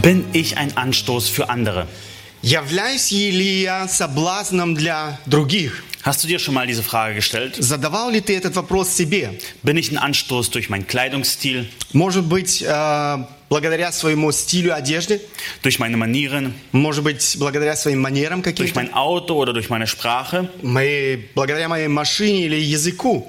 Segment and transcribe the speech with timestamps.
[0.00, 1.86] Bin ich ein Anstoß für andere?
[2.42, 5.82] Являюсь ли я соблазном для других?
[6.02, 7.56] Hast du dir schon mal diese Frage gestellt?
[7.58, 9.30] Задавал ли ты этот вопрос себе?
[9.64, 15.20] Bin ich ein Anstoß durch meinen Kleidungsstil, Может быть, э, благодаря своему стилю одежды?
[15.62, 18.74] durch meine Manieren, Может быть, благодаря своим манерам durch каким-то?
[18.76, 20.48] mein Auto oder durch meine Sprache?
[20.62, 23.26] Моей- благодаря моей машине или языку?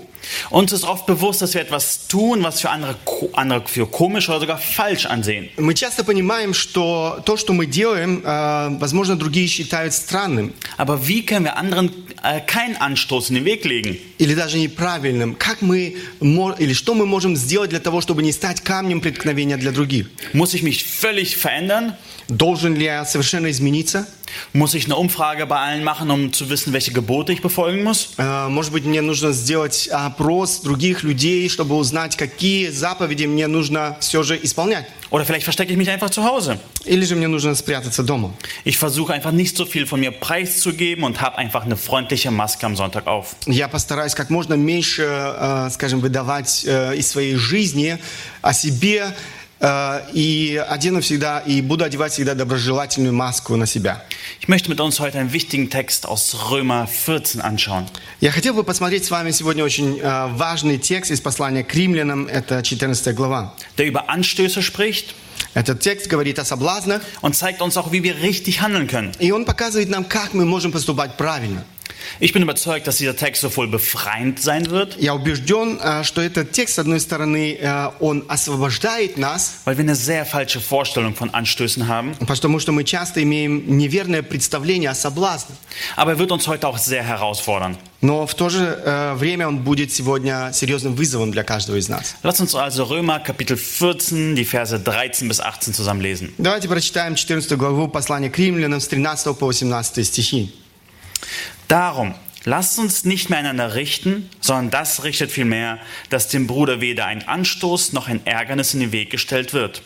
[0.49, 4.27] Uns ist oft bewusst, dass wir etwas tun, was für andere, ko- andere für komisch
[4.27, 5.49] oder sogar falsch ansehen.
[5.57, 11.25] Мы часто понимаем, что то, что мы делаем, э, возможно, другие считают странным Aber wie
[11.25, 11.91] können wir anderen
[12.23, 13.97] äh, keinen Anstoß in den Weg legen?
[14.17, 15.35] или даже неправильным.
[15.35, 19.55] Как мы, мо- или что мы можем сделать для того, чтобы не стать камнем преткновения
[19.57, 20.07] для других?
[20.33, 21.93] Muss ich mich völlig verändern?
[22.27, 24.05] Должен ли я совершенно измениться?
[24.53, 28.09] Muss ich eine Umfrage bei allen machen, um zu wissen, welche Gebote ich befolgen muss?
[28.17, 33.97] Э, Может быть, мне нужно сделать опрос других людей, чтобы узнать, какие заповеди мне нужно
[33.99, 34.85] все же исполнять.
[35.09, 36.59] Oder vielleicht verstecke ich mich einfach zu Hause.
[36.85, 38.33] Или же мне нужно спрятаться дома.
[38.65, 42.65] Ich versuche einfach nicht so viel von mir preiszugeben und habe einfach eine freundliche Maske
[42.65, 43.35] am Sonntag auf.
[43.45, 47.97] Я постараюсь как можно меньше, э, скажем, выдавать э, из своей жизни
[48.41, 49.13] о себе э,
[50.12, 54.02] и одену всегда, и буду одевать всегда доброжелательную маску на себя.
[54.40, 57.86] Ich möchte mit uns heute einen wichtigen Text aus Römer 14 anschauen.
[58.20, 62.26] Я хотел бы посмотреть с вами сегодня очень э, важный текст из послания к римлянам,
[62.26, 63.54] это 14 глава.
[63.78, 65.14] der über Anstöße spricht
[65.54, 69.12] Этот текст говорит о соблазнах, und zeigt uns auch, wie wir richtig handeln können.
[69.18, 71.64] и он показывает нам, как мы можем поступать правильно.
[72.19, 76.51] Ich bin überzeugt, dass dieser Text sowohl befreiend sein wird, Я убежден, э, что этот
[76.51, 81.29] текст, с одной стороны, э, он освобождает нас, weil wir eine sehr falsche Vorstellung von
[81.33, 85.57] Anstößen haben, потому что мы часто имеем неверное представление о соблазнах.
[85.95, 87.77] aber er wird uns heute auch sehr herausfordern.
[88.01, 92.15] Но в то же э, время он будет сегодня серьезным вызовом для каждого из нас.
[92.23, 96.33] Lass uns also Römer Kapitel 14, die Verse 13 bis 18 zusammen lesen.
[96.37, 100.53] Давайте прочитаем 14 главу послания к римлянам с 13 по 18 стихи.
[101.67, 102.15] Darum,
[102.45, 105.79] lasst uns nicht mehr einander richten, sondern das richtet vielmehr,
[106.09, 109.81] dass dem Bruder weder ein Anstoß noch ein Ärgernis in den Weg gestellt wird.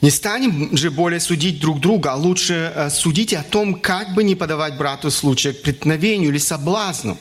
[0.00, 4.24] Не станем же более судить друг друга, а лучше э, судите о том, как бы
[4.24, 7.18] не подавать брату случая к преткновению или соблазну.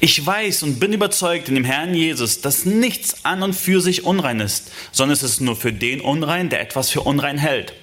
[0.00, 4.04] Ich weiß und bin überzeugt in dem Herrn Jesus, dass nichts an und für sich
[4.04, 7.74] unrein ist, sondern es ist nur für den unrein, der etwas für unrein hält.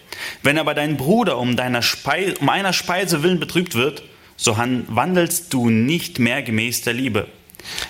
[0.41, 4.03] Wenn aber dein Bruder um, deiner Spei um einer Speise willen betrübt wird,
[4.36, 7.28] so wandelst du nicht mehr gemäß der Liebe.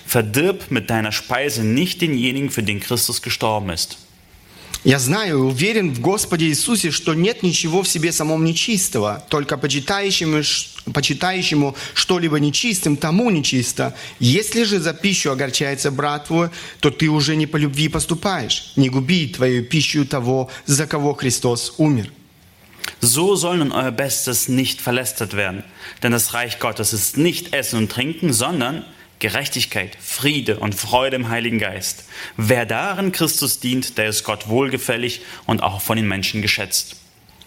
[0.06, 3.98] Verdirb mit deiner Speise nicht denjenigen, für den Christus gestorben ist.
[4.84, 9.58] Я знаю и уверен в Господе Иисусе, что нет ничего в себе самом нечистого, только
[9.58, 10.42] почитающему,
[10.92, 13.96] почитающему что-либо нечистым, тому нечисто.
[14.20, 18.74] Если же за пищу огорчается брат твой, то ты уже не по любви поступаешь.
[18.76, 22.12] Не губи твою пищу того, за кого Христос умер.
[22.99, 25.63] So soll nun euer Bestes nicht verlästert werden,
[26.03, 28.85] denn das Reich Gottes ist nicht Essen und Trinken, sondern
[29.19, 32.05] Gerechtigkeit, Friede und Freude im Heiligen Geist.
[32.37, 36.97] Wer darin Christus dient, der ist Gott wohlgefällig und auch von den Menschen geschätzt.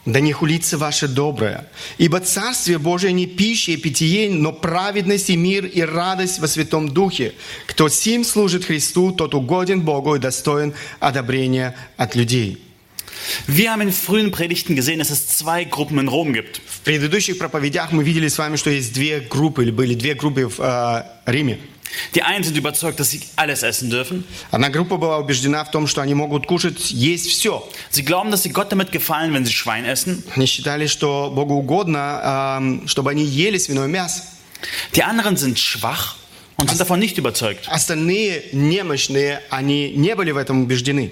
[0.07, 1.67] Да не хулится ваше доброе.
[1.97, 6.91] Ибо Царствие Божие не пища и питье, но праведность и мир и радость во Святом
[6.91, 7.33] Духе.
[7.67, 12.61] Кто сим служит Христу, тот угоден Богу и достоин одобрения от людей.
[13.47, 16.61] Wir haben in frühen Predigten gesehen, dass es zwei Gruppen in Rom gibt.
[16.67, 20.47] В предыдущих проповедях мы видели с вами, что есть две группы, или были две группы
[20.47, 21.59] в э, Риме.
[22.15, 24.25] Die einen sind überzeugt, dass sie alles essen dürfen.
[24.51, 27.69] Одна группа была убеждена в том, что они могут кушать, есть все.
[27.91, 30.23] Sie glauben, dass sie Gott damit gefallen, wenn sie Schwein essen.
[30.35, 34.23] Они считали, что Богу угодно, эм, чтобы они ели свиное мясо.
[34.95, 36.17] Die anderen sind schwach
[36.59, 37.69] und sind davon nicht überzeugt.
[37.69, 41.11] Остальные немощные, они не были в этом убеждены.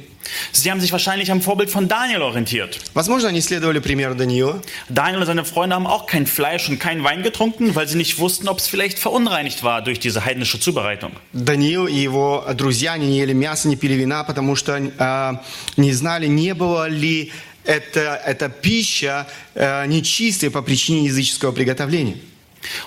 [0.53, 2.79] Sie haben sich wahrscheinlich am Vorbild von Daniel orientiert.
[2.95, 4.63] Возможно, они следовали примеру Даниила.
[4.89, 8.19] Daniel und seine Freunde haben auch kein Fleisch und keinen Wein getrunken, weil sie nicht
[8.19, 11.13] wussten, ob es vielleicht verunreinigt war durch diese heidnische Zubereitung.
[11.33, 15.33] Даниил и его друзья не ели мясо, не пили вина, потому что э,
[15.77, 17.33] не знали, не было ли
[17.65, 22.17] это, эта пища э, нечистой по причине языческого приготовления.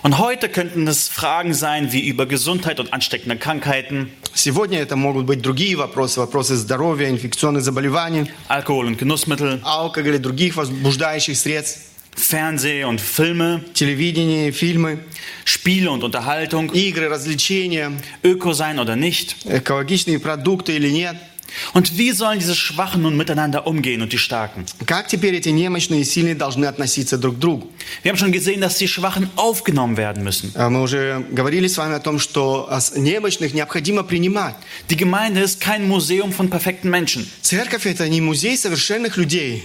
[0.03, 5.25] Und heute könnten es Fragen sein wie über Gesundheit und ansteckende Krankheiten, Сегодня это могут
[5.25, 11.79] быть другие вопросы, вопросы здоровья, инфекционных заболеваний, Alkohol und Genussmittel, алкоголя, других возбуждающих средств,
[12.17, 14.99] Fernseh und Filme, телевидение, фильмы,
[15.45, 19.37] Spiele und Unterhaltung, игры, развлечения, Öko sein oder nicht.
[19.45, 21.15] экологичные продукты или нет.
[21.73, 24.65] Und wie sollen diese Schwachen nun miteinander umgehen und die Starken?
[24.85, 27.71] Как теперь эти немощные и сильные должны относиться друг к другу?
[28.03, 30.51] Wir haben schon gesehen, dass die Schwachen aufgenommen werden müssen.
[30.55, 34.55] А Мы уже говорили с вами о том, что а, с- немощных необходимо принимать.
[34.89, 37.25] Die Gemeinde ist kein Museum von perfekten Menschen.
[37.41, 39.63] Церковь – это не музей совершенных людей.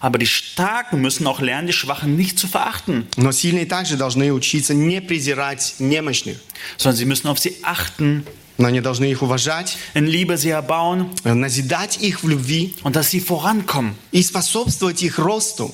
[0.00, 4.32] Aber die Starken müssen auch lernen, die Schwachen nicht zu verachten, Но сильные также должны
[4.32, 6.36] учиться не презирать немощных,
[6.76, 8.24] sondern sie müssen auf sie achten,
[8.59, 13.09] но они должны их уважать, in Liebe sie erbauen назидать их в любви und dass
[13.09, 13.95] sie vorankommen.
[14.11, 15.73] и способствовать их росту.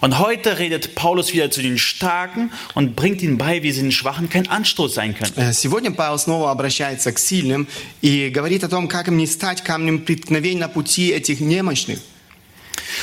[0.00, 3.92] Und heute redet Paulus wieder zu den Starken und bringt ihnen bei, wie sie den
[3.92, 5.32] Schwachen kein Anstoß sein können.
[5.36, 7.66] Э, Сегодня Павел снова обращается к сильным
[8.02, 11.98] и говорит о том, как им не стать камнем преткновения на пути этих немощных.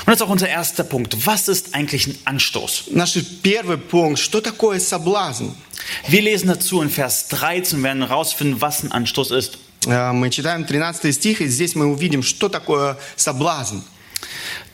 [0.00, 1.26] Und das ist auch unser erster Punkt.
[1.26, 2.84] Was ist eigentlich ein Anstoß?
[2.90, 5.50] Наш первый пункт, что такое соблазн?
[6.08, 9.58] Wir lesen dazu in Vers 13 und werden herausfinden, was ein Anstoß ist.
[9.86, 13.78] Э, Мы читаем 13 стих, и здесь мы увидим, что такое соблазн.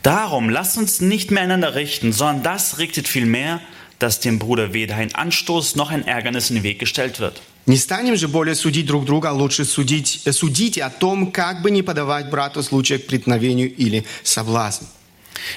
[0.02, 3.60] Darum lasst uns nicht mehr einander richten, sondern das richtet vielmehr,
[3.98, 7.42] dass dem Bruder weder ein Anstoß noch ein Ärgernis in den Weg gestellt wird.
[7.65, 11.71] Не станем же более судить друг друга, а лучше судить, судите о том, как бы
[11.71, 14.87] не подавать брату случая к преткновению или соблазну.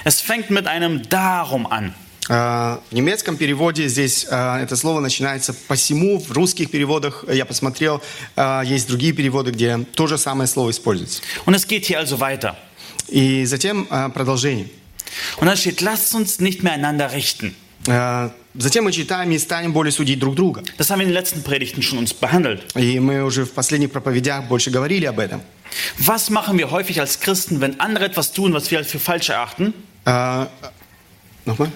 [0.05, 1.93] Es fängt mit einem Darum an.
[2.29, 6.19] Э, В немецком переводе здесь э, это слово начинается «посему».
[6.19, 8.01] В русских переводах, э, я посмотрел,
[8.35, 11.21] э, есть другие переводы, где то же самое слово используется.
[11.45, 12.55] Und es geht hier also weiter.
[13.09, 14.67] И затем продолжение.
[15.39, 17.55] Und steht, lasst uns nicht mehr einander richten.
[18.56, 20.62] Э, Затем мы читаем «не станем более судить друг друга».
[20.78, 22.62] Das haben wir in den letzten Predigten schon uns behandelt.
[22.76, 25.40] И мы уже в последних проповедях больше говорили об этом.
[25.98, 29.72] Was machen wir häufig als Christen, wenn andere etwas tun, was wir für falsch erachten?
[30.04, 30.46] Э,
[31.46, 31.70] Nochmal?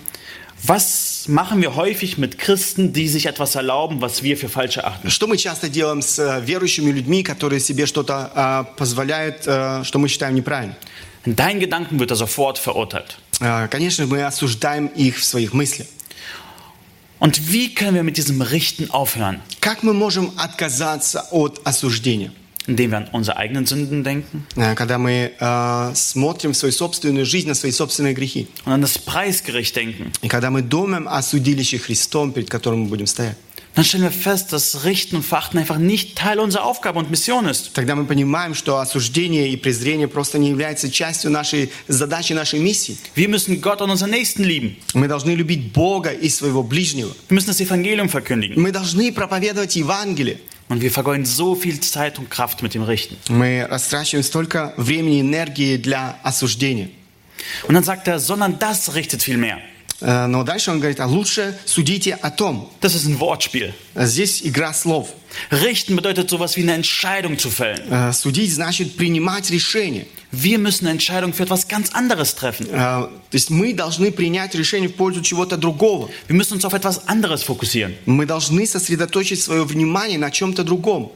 [0.63, 5.11] Was machen wir häufig mit Christen, die sich etwas erlauben, was wir für falsch erachten?
[5.11, 9.99] Что мы часто делаем с э, верующими людьми, которые себе что-то э, позволяют, э, что
[9.99, 10.77] мы считаем неправильным?
[11.25, 13.17] In deinen Gedanken wird er sofort verurteilt.
[13.41, 15.87] Э, Конечно, мы осуждаем их в своих мыслях.
[17.21, 19.41] Und wie können wir mit diesem Richten aufhören?
[19.61, 22.31] Как мы можем отказаться от осуждения?
[22.67, 27.25] Indem wir an unsere eigenen Sünden denken Э, Когда мы э, смотрим в свою собственную
[27.25, 28.49] жизнь, на свои собственные грехи.
[28.67, 30.13] und an das Preisgericht denken.
[30.23, 33.37] И когда мы думаем о судилище Христом, перед которым мы будем стоять.
[33.77, 37.45] Dann stellen wir fest, dass Richten und Verachten einfach nicht Teil unserer Aufgabe und Mission
[37.47, 37.75] ist.
[37.75, 42.97] Тогда мы понимаем, что осуждение и презрение просто не являются частью нашей задачи, нашей миссии.
[43.15, 44.77] Wir müssen Gott und unseren Nächsten lieben.
[44.95, 47.15] Мы должны любить Бога и своего ближнего.
[47.29, 48.59] Wir müssen das Evangelium verkündigen.
[48.59, 50.39] Мы должны проповедовать Евангелие.
[50.69, 53.19] Und wir vergeuden so viel Zeit und Kraft mit dem Richten.
[53.29, 56.89] Мы растрачиваем столько времени и энергии для осуждения.
[57.69, 59.59] Und dann sagt er, sondern das richtet viel mehr.
[60.01, 62.71] Э, Но дальше он говорит, а лучше судите о том.
[62.83, 63.73] Das ist ein Wortspiel.
[63.95, 65.09] Здесь игра слов.
[65.51, 67.81] Richten bedeutet sowas wie eine Entscheidung zu fällen.
[67.91, 70.07] Э, Судить значит принимать решение.
[70.33, 72.67] Wir müssen eine Entscheidung für etwas ganz anderes treffen.
[72.71, 76.11] Э, То есть мы должны принять решение в пользу чего-то другого.
[76.29, 77.95] Wir müssen uns auf etwas anderes fokussieren.
[78.05, 81.11] Мы должны сосредоточить свое внимание на чем-то другом.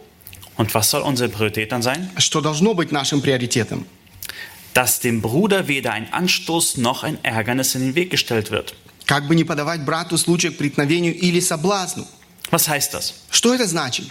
[0.56, 2.08] Und was soll unsere Priorität dann sein?
[2.18, 3.84] Что должно быть нашим приоритетом?
[4.74, 8.74] Dass dem Bruder weder ein Anstoß noch ein Ärgernis in den Weg gestellt wird.
[9.06, 12.06] Как бы не подавать брату случай к преткновению или соблазну.
[12.52, 13.14] Was heißt das?
[13.30, 14.06] Что это значит?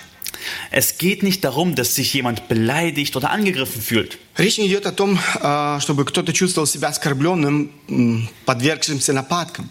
[0.71, 4.17] Es geht nicht darum, dass sich jemand beleidigt oder angegriffen fühlt.
[4.37, 9.69] Речь не идет о том, э, чтобы кто-то чувствовал себя оскорбленным, м, подвергшимся нападкам.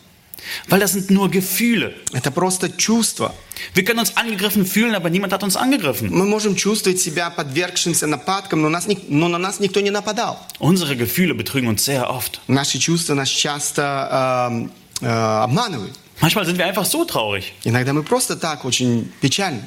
[0.68, 1.94] Weil das sind nur Gefühle.
[2.12, 3.34] Это просто чувство.
[3.74, 6.10] Wir können uns angegriffen fühlen, aber niemand hat uns angegriffen.
[6.10, 10.38] Мы можем чувствовать себя подвергшимся нападкам, но, нас, ник- но на нас никто не нападал.
[10.60, 12.40] Unsere Gefühle betrügen uns sehr oft.
[12.46, 14.68] Наши чувства нас часто
[15.02, 15.98] э, э, обманывают.
[16.20, 17.52] Manchmal sind wir einfach so traurig.
[17.64, 19.66] Иногда мы просто так очень печальны.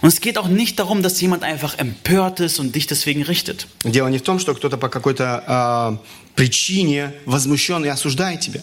[0.00, 3.66] Und es geht auch nicht darum, dass jemand einfach empört ist und dich deswegen richtet.
[3.84, 8.62] Дело не в том, что кто-то по какой-то э, причине возмущен и осуждает тебя.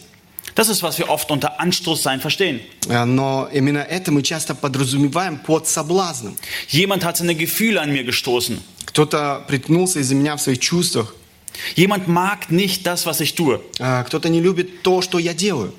[0.56, 2.62] Das ist, was wir oft unter Anstoßsein verstehen.
[2.90, 6.36] Э, Но именно это мы часто подразумеваем под соблазном.
[6.70, 8.60] Jemand hat seine Gefühle an mir gestoßen.
[8.86, 11.14] Кто-то приткнулся из-за меня в своих чувствах.
[11.76, 13.62] Jemand mag nicht das, was ich tue.
[13.80, 15.74] Э, Кто-то не любит то, что я делаю.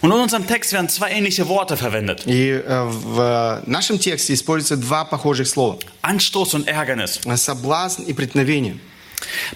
[0.00, 2.22] Und in unserem Text werden zwei ähnliche Worte verwendet.
[2.26, 5.78] И э, в нашем тексте используются два похожих слова.
[6.02, 7.20] Anstoß und Ärgernis.
[7.24, 8.78] Э, Соблазн и преткновение.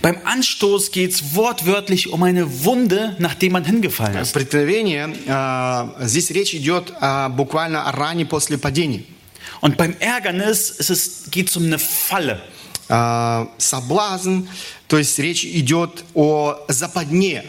[0.02, 4.32] Beim Anstoß geht es wortwörtlich um eine Wunde, nachdem man hingefallen ist.
[4.32, 9.04] Преткновение, э, здесь речь идет э, буквально о ране после падения.
[9.60, 12.40] Und beim Ärgernis ist es, geht es um eine Falle.
[12.88, 14.48] Э, Соблазн,
[14.88, 17.44] то есть речь идет о западне.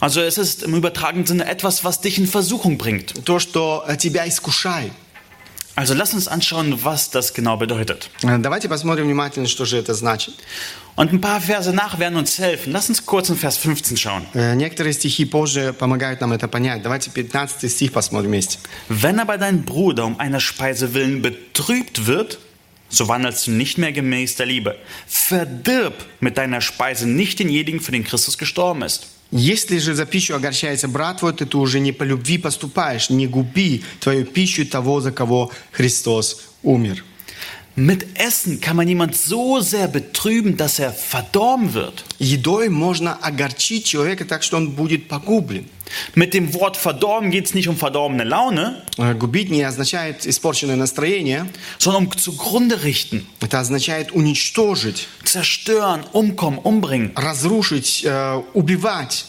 [0.00, 3.24] Also es ist im übertragenen Sinne etwas, was dich in Versuchung bringt.
[3.24, 4.92] То, что э, тебя искушает.
[5.76, 8.10] Also lass uns anschauen, was das genau bedeutet.
[8.22, 10.34] Э, Давайте посмотрим внимательно, что же это значит.
[10.96, 12.72] Und ein paar Verse nach werden uns helfen.
[12.72, 14.26] Lass uns kurz in Vers 15 schauen.
[14.34, 16.82] Э, Некоторые стихи позже помогают нам это понять.
[16.82, 18.58] Давайте 15 стих посмотрим вместе.
[18.88, 22.38] Wenn aber dein Bruder um einer Speise willen betrübt wird,
[22.90, 24.76] so wandelst du nicht mehr gemäß der Liebe.
[25.06, 29.06] Verdirb mit deiner Speise nicht denjenigen, für den Christus gestorben ist.
[29.37, 33.09] Если же за пищу огорчается брат твой, то ты уже не по любви поступаешь.
[33.09, 37.03] Не губи твою пищу того, за кого Христос умер.
[37.75, 42.05] Mit Essen kann man jemand so sehr betrüben, dass er verdorben wird.
[42.17, 45.67] Едой можно огорчить человека так, что он будет погублен.
[46.14, 50.76] Mit dem Wort verdorben geht es nicht um verdorbene Laune, Э, Губить не означает испорченное
[50.76, 51.46] настроение.
[51.78, 57.12] sondern um zugrunde richten, Это означает уничтожить, zerstören, umkommen, umbringen.
[57.16, 59.24] разрушить, э, убивать.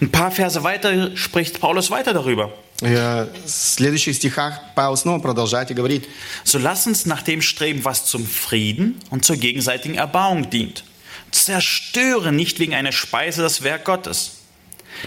[0.00, 2.50] Ein paar Verse weiter spricht Paulus weiter darüber.
[2.82, 6.08] Э, В следующих стихах Павел снова продолжает и говорит,
[6.44, 10.84] So lass uns nach dem streben, was zum Frieden und zur gegenseitigen Erbauung dient.
[11.30, 14.32] Zerstöre nicht wegen einer Speise das Werk Gottes.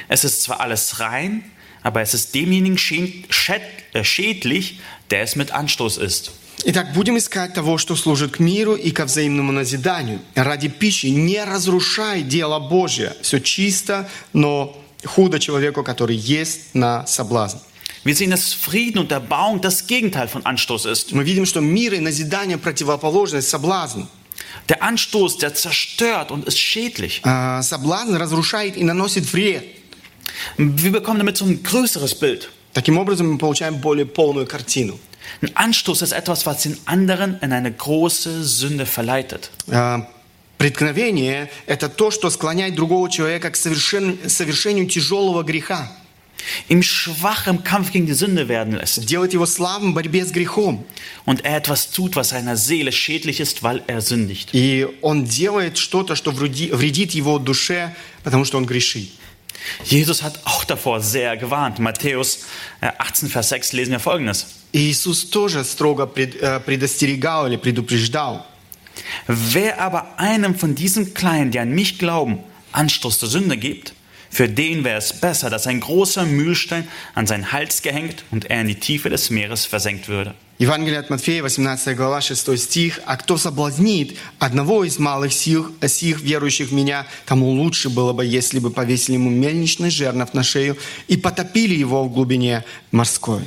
[0.08, 1.44] Es ist zwar alles rein,
[1.84, 3.62] aber es ist demjenigen schä- schäd-
[3.94, 4.79] äh, schädlich,
[5.12, 6.32] der es mit Anstoß ist.
[6.65, 10.20] Итак, будем искать того, что служит к миру и ко взаимному назиданию.
[10.36, 13.15] Ради пищи не разрушай дело Божье.
[13.22, 14.75] Все чисто, но
[15.06, 17.60] худо человеку, который ест на соблазн.
[18.03, 21.12] Wir sehen, dass Frieden und Erbauung das Gegenteil von Anstoß ist.
[21.12, 24.08] Мы видим, что мир и назидание противоположность соблазну.
[24.70, 27.22] Der Anstoß, der zerstört und ist schädlich.
[27.24, 29.63] А, Соблазн разрушает и наносит вред.
[30.58, 32.50] Wir bekommen damit so ein größeres Bild.
[32.74, 35.00] Таким образом, мы получаем более полную картину.
[35.41, 39.51] Ein Anstoß ist etwas, was den anderen in eine große Sünde verleitet.
[39.72, 40.08] А,
[40.58, 45.91] Преткновение – это то, что склоняет другого человека к совершен- совершению тяжелого греха,
[46.70, 49.03] Ihm schwach im Kampf gegen die Sünde werden lässt.
[49.06, 50.86] делает его слабым в борьбе с грехом.
[51.25, 54.50] Und er etwas tut, was seiner Seele schädlich ist, weil er sündigt.
[54.53, 59.10] И он делает что-то, что вреди- вредит его душе, потому что он грешит.
[59.84, 61.79] Jesus hat auch davor sehr gewarnt.
[61.79, 62.46] Matthäus
[62.82, 64.48] äh, 18, Vers 6 lesen wir folgendes.
[64.72, 68.46] И Иисус тоже строго пред- э, предостерегал или предупреждал.
[69.27, 72.39] Wer aber einem von diesen Kleinen, die an mich glauben,
[72.72, 73.94] Anstoß zur Sünde gibt,
[74.32, 78.62] für den wäre es besser, dass ein großer Mühlstein an seinen Hals gehängt und er
[78.62, 80.36] in die Tiefe des Meeres versenkt würde.
[80.60, 83.00] Евангелие от Матфея, 18 глава, 6 стих.
[83.06, 88.25] «А кто соблазнит одного из малых сил, сих, верующих в Меня, тому лучше было бы,
[88.25, 90.75] если бы повесили ему мельничный жернов на шею
[91.08, 93.44] и потопили его в глубине морской».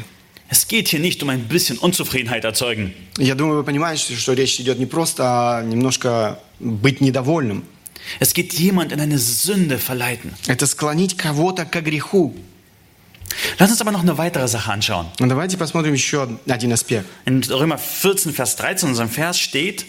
[0.49, 2.93] Es geht hier nicht um ein bisschen Unzufriedenheit erzeugen.
[3.19, 7.65] Я думаю, вы понимаете, что речь идет не просто о немножко быть недовольным.
[8.19, 10.35] Es geht jemand in eine Sünde verleiten.
[10.47, 12.35] Это склонить кого-то к греху.
[13.59, 15.07] Lass uns aber noch eine weitere Sache anschauen.
[15.19, 17.07] Но давайте посмотрим еще один аспект.
[17.27, 19.87] In Römer 14, Vers 13, in unserem Vers steht,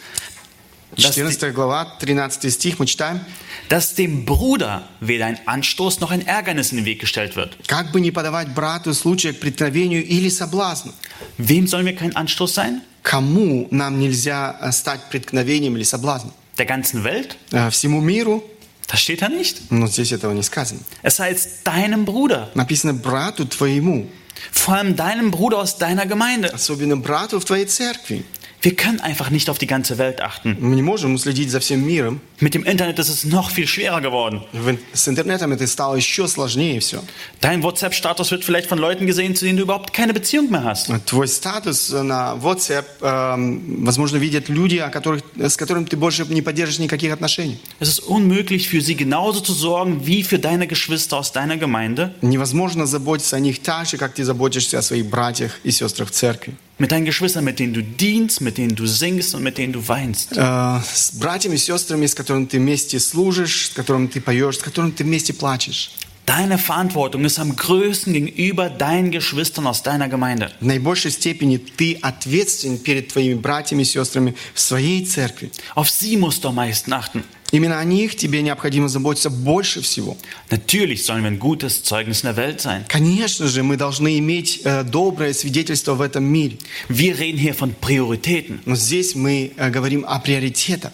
[0.96, 3.22] dass, die, 14 глава, 13 стих, мы читаем.
[3.70, 7.58] dass dem Bruder weder ein Anstoß noch ein Ärgernis in den Weg gestellt wird.
[7.68, 10.94] «Как бы не подавать брату случая к преткновению или соблазну».
[11.38, 12.82] Wem sollen wir kein Anstoß sein?
[13.04, 16.34] Кому нам нельзя э, стать преткновением или соблазном?
[16.58, 17.38] Der ganzen Welt?
[17.52, 18.44] Э, Всему миру?
[18.88, 19.62] Das steht da nicht.
[19.70, 20.80] Но здесь этого не сказано.
[21.02, 22.50] Es heißt deinem Bruder.
[22.56, 24.08] Написано «брату твоему»,
[24.52, 26.52] Vor allem deinem Bruder aus deiner Gemeinde.
[26.54, 28.26] особенно брату в твоей церкви.
[28.64, 30.56] Wir können einfach nicht auf die ganze Welt achten.
[30.60, 32.22] Мы не можем следить за всем миром.
[32.40, 34.44] Mit dem Internet ist es noch viel schwerer geworden.
[34.54, 37.02] В- С интернетом это стало еще сложнее все.
[37.42, 40.92] Dein WhatsApp-Status wird vielleicht von Leuten gesehen, zu denen du überhaupt keine Beziehung mehr hast.
[41.08, 46.44] Твой статус на WhatsApp, эм, возможно, видят люди, о которых, с которыми ты больше не
[46.44, 47.58] поддержишь никаких отношений.
[47.80, 52.14] Es ist unmöglich für sie genauso zu sorgen wie für deine Geschwister aus deiner Gemeinde.
[52.22, 56.12] Невозможно заботиться о них так же, как ты заботишься о своих братьях и сестрах в
[56.12, 56.54] церкви.
[56.78, 59.88] Mit deinen Geschwistern, mit denen du dienst, mit denen du singst und mit denen du
[59.88, 60.32] weinst.
[60.36, 64.62] Э, С братьями и сестрами, с которыми ты вместе служишь, с которыми ты поешь, с
[64.64, 65.92] которыми ты вместе плачешь.
[66.26, 70.52] Deine Verantwortung ist am größten gegenüber deinen Geschwistern aus deiner Gemeinde.
[70.62, 75.52] В наибольшей степени ты ответственен перед твоими братьями и сестрами в своей церкви.
[75.76, 77.24] Auf sie musst du am meisten achten.
[77.52, 80.16] Именно о них тебе необходимо заботиться больше всего.
[80.50, 82.86] Natürlich sollen wir ein gutes Zeugnis in der Welt sein.
[82.88, 86.58] Конечно же, мы должны иметь э, доброе свидетельство в этом мире.
[86.88, 88.62] Wir reden hier von Prioritäten.
[88.66, 90.94] Но здесь мы э, говорим о приоритетах.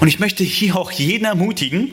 [0.00, 1.92] Und ich möchte hier auch jeden ermutigen,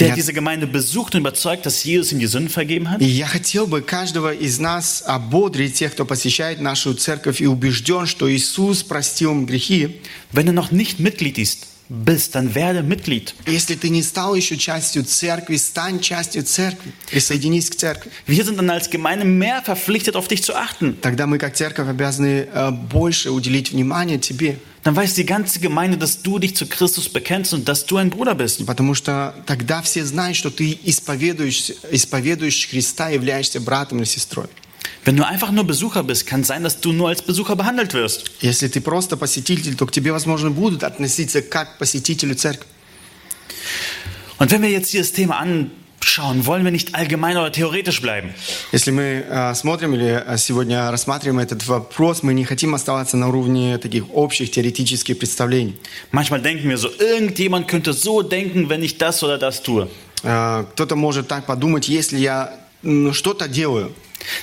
[0.00, 0.14] der Ja.
[0.14, 3.00] diese Gemeinde besucht und überzeugt, dass Jesus ihm die Sünden vergeben hat.
[3.00, 8.06] И я хотел бы каждого из нас ободрить тех, кто посещает нашу церковь и убежден,
[8.06, 10.00] что Иисус простил им грехи.
[10.32, 13.34] Wenn du noch nicht Mitglied ist, bist, dann werde Mitglied.
[13.46, 16.92] Если ты не стал еще частью церкви, стань частью церкви.
[17.10, 18.10] Присоединись к церкви.
[18.26, 21.00] Wir sind dann als Gemeinde mehr verpflichtet, auf dich zu achten.
[21.00, 24.58] Тогда мы, как церковь, обязаны э, больше уделить внимание тебе.
[24.82, 28.10] Dann weiß die ganze Gemeinde, dass du dich zu Christus bekennst und dass du ein
[28.10, 28.64] Bruder bist.
[28.66, 34.46] Потому что тогда все знают, что ты исповедуешь, исповедуешь Христа, являешься братом или сестрой.
[35.04, 37.94] Wenn du einfach nur Besucher bist, kann es sein, dass du nur als Besucher behandelt
[37.94, 38.24] wirst.
[38.40, 42.66] Если ты просто посетитель, то к тебе, возможно, будут относиться как к посетителю церкви.
[44.38, 48.34] Und wenn wir jetzt dieses Thema anschauen, wollen wir nicht allgemein oder theoretisch bleiben.
[48.72, 53.28] Если мы э, смотрим или э, сегодня рассматриваем этот вопрос, мы не хотим оставаться на
[53.28, 55.76] уровне таких общих теоретических представлений.
[56.12, 59.88] Manchmal denken wir so, irgendjemand könnte so denken, wenn ich das oder das tue.
[60.22, 63.92] Э, Кто-то может так подумать, если я м, что-то делаю.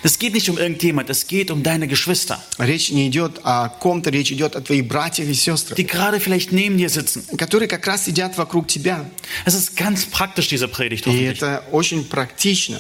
[0.02, 4.10] Es geht nicht um irgendjemand, es geht um deine Geschwister, Речь не идет о ком-то,
[4.12, 7.24] речь идет о твоих братьях и сестрах, die gerade vielleicht neben dir sitzen.
[7.38, 9.06] которые как раз сидят вокруг тебя.
[9.46, 11.38] Es ist ganz praktisch, diese Predigt И hoffentlich.
[11.38, 12.80] это очень практично.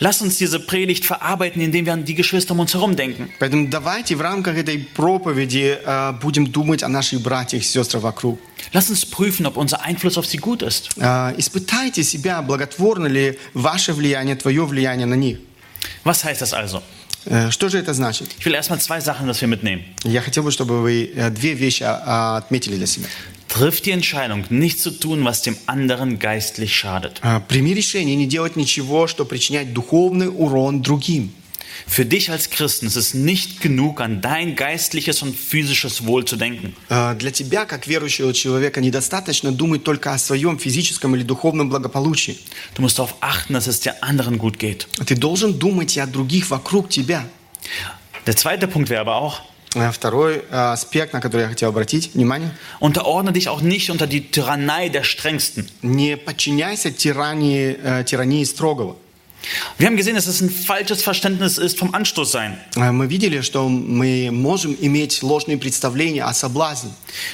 [0.00, 3.30] Lass uns diese Predigt verarbeiten, indem wir an die Geschwister um uns herum denken.
[3.38, 8.40] Поэтому давайте в рамках этой проповеди э, будем думать о наших братьях и сестрах вокруг.
[8.72, 10.90] Lass uns prüfen, ob unser Einfluss auf sie gut ist.
[10.96, 15.38] Э, Испытайте себя, благотворно ли ваше влияние, твое влияние на них.
[16.04, 16.82] Was heißt das also?
[17.26, 18.28] Э, Что же это значит?
[18.38, 19.82] Ich will erstmal zwei Sachen, dass wir mitnehmen.
[20.04, 23.08] Я хотел бы, чтобы вы э, две вещи а, отметили для себя.
[23.48, 27.20] Triff die Entscheidung, nicht zu tun, was dem anderen geistlich schadet.
[27.22, 31.32] Э, Прими решение не делать ничего, что причиняет духовный урон другим.
[31.86, 36.36] Für dich als Christen ist es nicht genug, an dein geistliches und physisches Wohl zu
[36.36, 36.74] denken.
[36.90, 42.38] Э, Для тебя, как верующего человека, недостаточно думать только о своем физическом или духовном благополучии.
[42.74, 44.86] Du musst darauf achten, dass es dir anderen gut geht.
[45.06, 47.24] Ты должен думать и о других вокруг тебя.
[48.26, 49.40] Der zweite Punkt wäre aber auch,
[49.74, 52.50] Э, Второй э, аспект, на который я хотел обратить внимание.
[52.80, 55.68] unterordne dich auch nicht unter die Tyrannei der Strengsten.
[55.82, 58.96] Не подчиняйся тирании, э, тирании строгого.
[59.78, 62.58] Wir haben gesehen, dass es ein falsches Verständnis ist vom Anstoßsein.
[62.76, 66.90] Э, Мы видели, что мы можем иметь ложные представления о соблазне.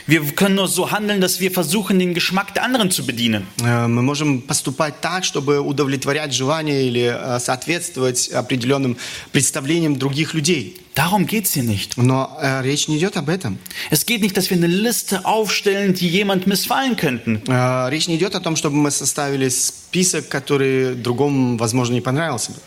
[0.06, 3.46] Wir können nur so handeln, dass wir versuchen, den Geschmack der anderen zu bedienen.
[3.62, 8.96] Э, Мы можем поступать так, чтобы удовлетворять желания или э, соответствовать определенным
[9.32, 10.76] представлениям других людей.
[10.98, 11.96] Darum geht es hier nicht.
[11.96, 13.58] Но э, речь не идет об этом.
[13.90, 17.42] Es geht nicht, dass wir eine Liste aufstellen, die jemand missfallen könnten.
[17.48, 22.52] Э, Речь не идет о том, чтобы мы составили список, который другому, возможно, не понравился
[22.52, 22.58] бы.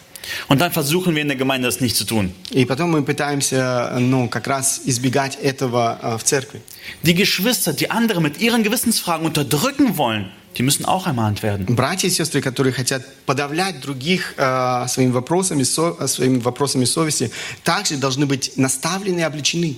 [0.50, 2.34] Und dann versuchen wir in der Gemeinde das nicht zu tun.
[2.52, 6.62] И потом мы пытаемся, ну, как раз избегать этого э, в церкви.
[7.04, 11.76] Die Geschwister, die andere mit ihren Gewissensfragen unterdrücken wollen, die müssen auch ermahnt werden.
[11.76, 17.32] Братья и сестры, которые хотят подавлять других э, своими, вопросами, со- э, своими вопросами совести,
[17.64, 19.76] также должны быть наставлены и обличены.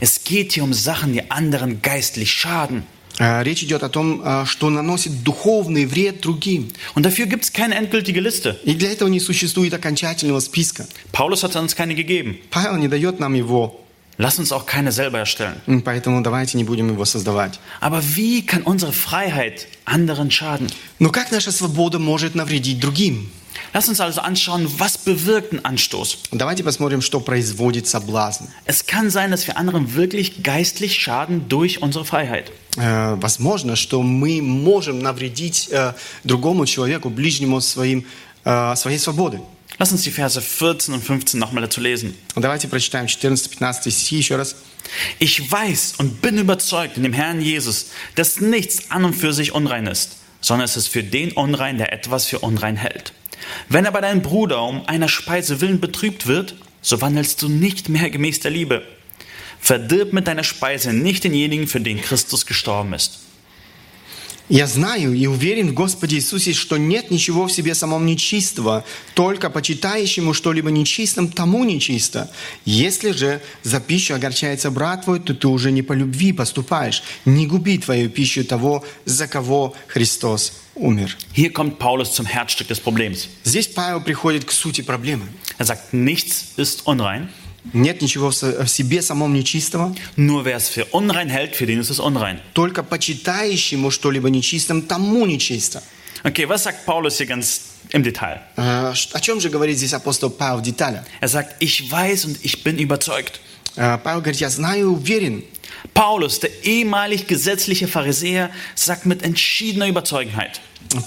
[0.00, 2.82] Es geht hier um Sachen, die anderen geistlich schaden.
[3.18, 6.70] Э, Речь идет о том, э, что наносит духовный вред другим.
[6.94, 8.58] Und dafür gibt es keine endgültige Liste.
[8.64, 10.86] И для этого не существует окончательного списка.
[11.12, 12.38] Paulus hat uns keine gegeben.
[12.50, 13.80] Павел не дает нам его,
[14.20, 15.60] Lass uns auch keine selber erstellen.
[15.66, 17.60] м, поэтому давайте не будем его создавать.
[17.80, 20.68] Aber wie kann unsere Freiheit anderen schaden?
[20.98, 23.30] Но как наша свобода может навредить другим?
[23.74, 26.18] Lass uns also anschauen, was bewirkt ein Anstoß.
[26.30, 28.44] Давайте посмотрим, что производит соблазн.
[28.64, 32.52] Es kann sein, dass wir anderen wirklich geistlich schaden durch unsere Freiheit.
[32.78, 35.92] Э, Возможно, что мы можем навредить э,
[36.24, 38.06] другому человеку, ближнему своим,
[38.44, 39.40] э, своей свободы.
[39.78, 42.14] Lass uns die Verse 14 und 15 nochmal dazu lesen.
[42.34, 44.56] Давайте прочитаем 14-15 стихи еще раз.
[45.18, 49.52] Ich weiß und bin überzeugt in dem Herrn Jesus, dass nichts an und für sich
[49.52, 53.12] unrein ist, sondern es ist für den unrein, der etwas für unrein hält.
[53.68, 58.08] Wenn aber dein Bruder um einer Speise willen betrübt wird, so wandelst du nicht mehr
[58.08, 58.82] gemäß der Liebe.
[59.60, 63.18] Verdirb mit deiner Speise nicht denjenigen, für den Christus gestorben ist.
[64.49, 69.49] «Я знаю и уверен в Господе Иисусе, что нет ничего в себе самом нечистого, только
[69.49, 72.29] почитающему что-либо нечистым, тому нечисто.
[72.65, 77.03] Если же за пищу огорчается брат твой, то ты уже не по любви поступаешь.
[77.25, 81.17] Не губи твою пищу того, за кого Христос умер».
[81.33, 83.27] Hier kommt Paulus zum Herzstück des Problems.
[83.43, 85.27] Здесь Павел приходит к сути проблемы.
[85.57, 87.29] Er sagt, nichts ist unrein,
[87.72, 91.66] Нет ничего в со- в себе самом нечистого, nur wer es für unrein hält, für
[91.66, 92.38] den ist es unrein.
[92.54, 95.82] только почитающему что-либо нечистым, тому нечисто.
[96.24, 98.40] Okay, was sagt Paulus hier ganz im Detail?
[98.56, 101.04] Э, ш- О чем же говорит здесь апостол Павел в деталях?
[101.20, 103.40] Er sagt, ich weiß und ich bin überzeugt.
[103.76, 105.44] Э, Павел говорит, я знаю и уверен.
[105.94, 110.60] Paulus, der ehemalig gesetzliche Pharisäer, sagt mit entschiedener Überzeugenheit,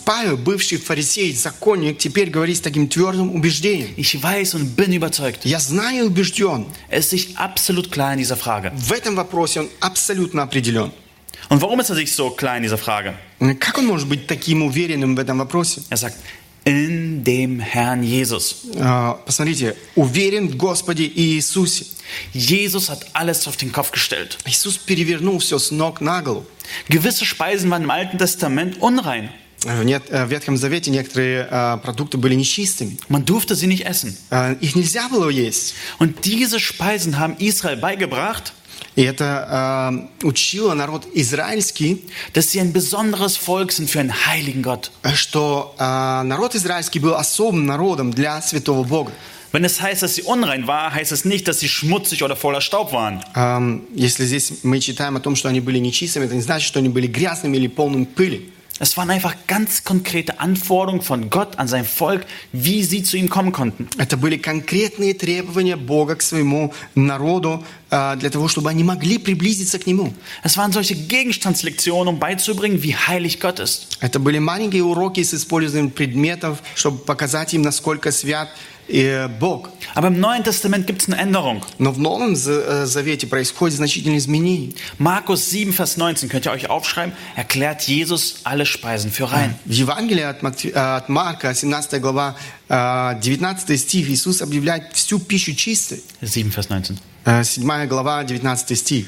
[0.06, 3.94] Павел, бывший фарисей, законник, теперь говорит с таким твердым убеждением.
[3.98, 5.46] ich weiß und bin überzeugt.
[5.46, 6.66] Я знаю и убежден.
[6.90, 8.72] Er ist sich absolut klar in dieser Frage.
[8.76, 10.92] В этом вопросе он абсолютно определен.
[11.50, 13.16] Und warum ist er sich so klar in dieser Frage?
[13.60, 15.82] Как он может быть таким уверенным в этом вопросе?
[15.90, 16.18] Er sagt,
[16.66, 18.58] in dem Herrn Jesus.
[18.76, 21.86] Э, Посмотрите, уверен в Господе Иисусе.
[22.34, 24.38] Jesus hat alles auf den Kopf gestellt.
[24.46, 26.46] Иисус перевернул все с ног на голову.
[26.90, 29.30] Gewisse Speisen waren im Alten Testament unrein.
[29.62, 32.98] В нет- э, в Ветхом Завете некоторые э, продукты были нечистыми.
[33.10, 34.16] Man durfte sie nicht essen.
[34.30, 35.74] Э, Их нельзя было есть.
[36.00, 38.54] Und diese Speisen haben Israel beigebracht,
[38.97, 44.63] И это э, учило народ израильский, dass sie ein besonderes Volk sind für einen heiligen
[44.63, 44.91] Gott.
[45.15, 49.13] что э, народ израильский был особым народом для святого Бога.
[49.53, 52.61] Wenn es heißt, dass sie unrein war, heißt es nicht, dass sie schmutzig oder voller
[52.61, 53.21] Staub waren.
[53.37, 56.81] Эм, Если здесь мы читаем о том, что они были нечистыми, это не значит, что
[56.81, 58.51] они были грязными или полными пыли.
[58.82, 63.30] Es waren einfach ganz konkrete Anforderungen von Gott an sein Volk, wie sie zu ihm
[63.30, 63.90] kommen konnten.
[63.98, 69.80] Это были конкретные требования Бога к своему народу э, для того, чтобы они могли приблизиться
[69.80, 70.14] к Нему.
[70.46, 73.98] Es waren solche Gegenstandslektionen, um beizubringen, wie heilig Gott ist.
[74.00, 78.73] Это были маленькие уроки с использованием предметов, чтобы показать им, насколько свят э,
[79.40, 79.70] Бог.
[79.94, 81.64] Aber im Neuen Testament gibt es eine Änderung.
[81.78, 84.74] Но в Новом За- э, Завете происходит значительные изменения.
[84.98, 89.54] Markus 7, Vers 19, könnt ihr euch aufschreiben, erklärt Jesus alle Speisen für rein.
[89.66, 92.36] В Евангелии от, Матфе- э, от Марка, 17 глава,
[92.68, 96.02] э, 19 стих, Иисус объявляет всю пищу чистой.
[96.24, 96.98] 7, Vers 19.
[97.26, 99.06] Э, 7 глава, 19 стих.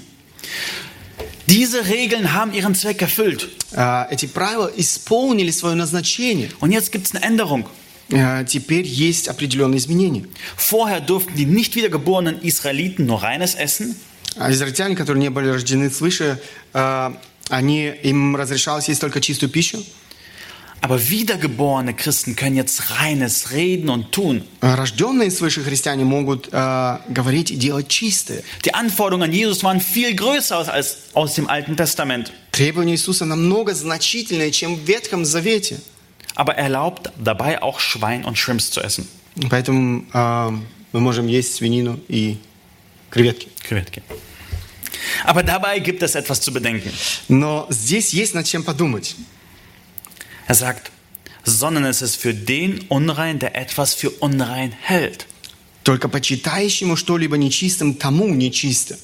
[1.48, 3.50] Diese Regeln haben ihren Zweck erfüllt.
[3.74, 6.50] Э, Эти правила исполнили свое назначение.
[6.60, 7.65] Und jetzt gibt es eine Änderung.
[8.11, 10.25] Э, Теперь есть определенные изменения.
[10.57, 13.97] Vorher durften die nicht wiedergeborenen Israeliten nur reines essen.
[14.38, 16.38] А Израильтяне, которые не были рождены свыше,
[16.75, 17.11] э,
[17.49, 19.83] они, им разрешалось есть только чистую пищу.
[20.83, 24.45] Aber wiedergeborene Christen können jetzt reines reden und tun.
[24.61, 28.42] А Рожденные свыше христиане могут э, говорить и делать чистое.
[28.64, 32.31] Die Anforderungen an Jesus waren viel größer als- als aus dem Alten Testament.
[32.53, 35.79] Требования Иисуса намного значительнее, чем в Ветхом Завете.
[36.36, 39.08] Aber er erlaubt dabei auch Schwein und Shrimps zu essen.
[39.50, 40.52] Поэтому э,
[40.91, 42.38] мы можем есть свинину и
[43.10, 43.48] креветки.
[43.63, 44.02] Krevetki.
[45.24, 46.91] Aber dabei gibt es etwas zu bedenken.
[47.28, 49.15] Но здесь есть над чем подумать.
[50.48, 50.91] Er sagt,
[51.44, 55.28] sondern es ist für den unrein, der etwas für unrein hält.
[55.84, 58.98] Только почитающему что-либо нечистым, тому нечисто.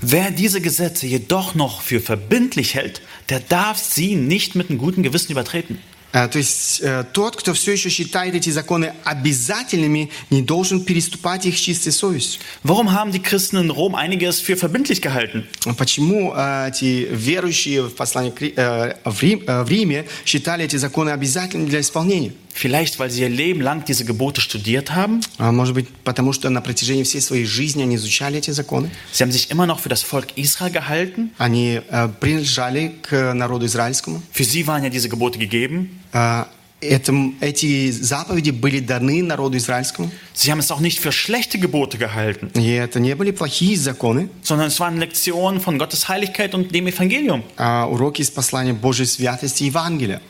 [0.00, 5.02] Wer diese Gesetze jedoch noch für verbindlich hält, der darf sie nicht mit einem guten
[5.02, 5.78] Gewissen übertreten.
[6.13, 11.45] Э, То есть э, тот, кто все еще считает эти законы обязательными, не должен переступать
[11.45, 12.41] их чистой совестью.
[12.63, 15.47] Warum haben die Christen in Rom einiges für verbindlich gehalten?
[15.77, 22.33] Почему э, эти верующие в, послании в Риме считали эти законы обязательными для исполнения?
[22.54, 25.20] Vielleicht, weil sie ihr Leben lang diese Gebote studiert haben.
[25.38, 28.90] А может быть, потому что на протяжении всей своей жизни они изучали эти законы?
[29.12, 31.30] Sie haben sich immer noch für das Volk Israel gehalten.
[31.38, 34.22] Они э, принадлежали к народу израильскому?
[34.32, 36.00] Für sie waren ja diese Gebote gegeben.
[36.14, 36.44] Э,
[36.80, 40.10] этим- эти заповеди были даны народу израильскому?
[40.34, 44.28] Sie haben es auch nicht für schlechte Gebote gehalten, И это не были плохие законы,
[44.42, 47.42] sondern es waren Lektionen von Gottes Heiligkeit und dem Evangelium.
[47.58, 50.22] а уроки из послания Божьей святости и Евангелия.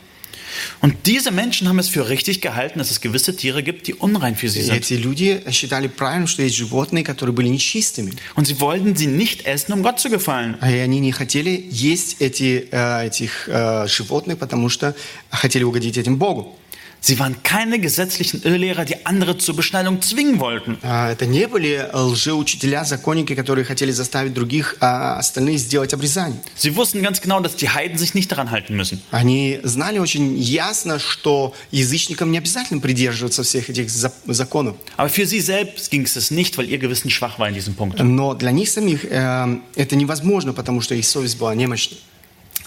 [0.81, 4.35] Und diese Menschen haben es für richtig gehalten, dass es gewisse Tiere gibt, die unrein
[4.35, 4.75] für sie И sind.
[4.75, 8.13] эти люди считали правильным, что есть животные, которые были нечистыми.
[8.35, 10.55] Und sie wollten sie nicht essen, um Gott zu gefallen.
[10.61, 14.95] И они не хотели есть эти, э, этих э, животных, потому что
[15.29, 16.57] хотели угодить этим Богу.
[17.01, 20.77] Sie waren keine gesetzlichen Irrlehrer, die andere zur Beschneidung zwingen wollten.
[20.81, 26.39] А, Это не были лжеучителя, законники, которые хотели заставить других, а остальные сделать обрезание.
[26.57, 28.99] Sie wussten ganz genau, dass die Heiden sich nicht daran halten müssen.
[29.11, 34.75] Они знали очень ясно, что язычникам не обязательно придерживаться всех этих за- законов.
[34.97, 37.99] Aber für sie selbst ging es nicht, weil ihr Gewissen schwach war in diesem Punkt.
[38.03, 41.99] Но для них самих э, это невозможно, потому что их совесть была немощной.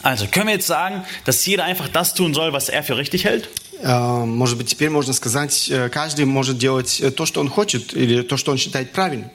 [0.03, 3.25] Also können wir jetzt sagen, dass jeder einfach das tun soll, was er für richtig
[3.25, 3.51] hält?
[3.80, 7.94] Э, Может быть, теперь можно сказать, э, каждый может делать э, то, что он хочет,
[7.94, 9.30] или то, что он считает правильным.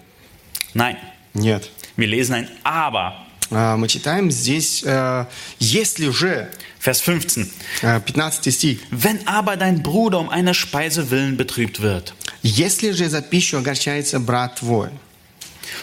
[0.75, 0.97] Nein.
[1.35, 1.71] Нет.
[1.97, 3.13] Wir lesen ein Aber.
[3.51, 5.27] А, Мы читаем здесь, э,
[5.59, 6.51] если же,
[6.83, 7.53] Vers 15.
[7.83, 13.09] э, 15 стих, Wenn aber dein Bruder um einer Speise willen betrübt wird, если же
[13.11, 14.89] за пищу огорчается брат твой,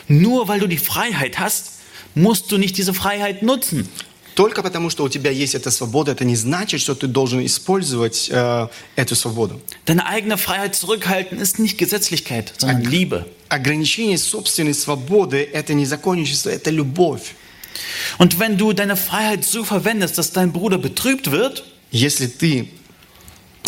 [0.08, 1.74] nur weil du die Freiheit hast,
[2.16, 3.88] musst du nicht diese Freiheit nutzen.
[4.38, 8.30] Только потому, что у тебя есть эта свобода, это не значит, что ты должен использовать
[8.32, 9.60] э, эту свободу.
[9.88, 13.26] Deine eigene Freiheit zurückhalten ist nicht Gesetzlichkeit, sondern Liebe.
[13.50, 17.34] Ограничение собственной свободы– это не законничество, это любовь.
[18.20, 22.70] Und wenn du deine Freiheit so verwendest, dass dein Bruder betrübt wird, Если ты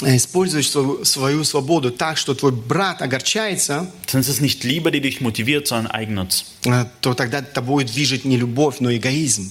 [0.04, 4.92] э, используешь свою, свою свободу так, что твой брат огорчается, dann ist es nicht Liebe,
[4.92, 6.46] die dich motiviert, sondern Eigennutz.
[6.66, 9.50] э, то тогда тобой движет не любовь, но эгоизм.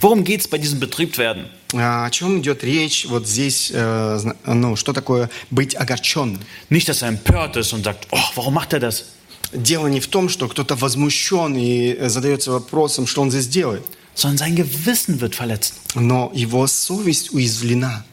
[0.00, 1.46] Worum geht es bei diesem Betrübtwerden?
[1.74, 6.40] А О чем идет речь вот здесь, э, зна- ну, что такое быть огорченным?
[6.70, 9.04] Nicht, dass er empört ist und sagt, oh, warum macht er das?
[9.52, 13.84] Дело не в том, что кто-то возмущен и э, задается вопросом, что он здесь делает,
[14.14, 15.74] Sondern sein Gewissen wird verletzt.
[15.94, 18.04] но его совесть уязвлена.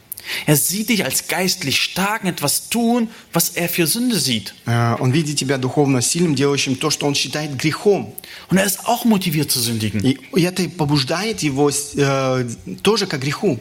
[0.46, 4.54] Er sieht dich als geistlich starken etwas tun, was er für Sünde sieht.
[4.66, 8.12] Э, Он видит тебя духовно сильным, делающим то, что он считает грехом.
[8.50, 10.00] Und er ist auch motiviert zu sündigen.
[10.02, 12.48] И это побуждает его э,
[12.82, 13.58] тоже к греху.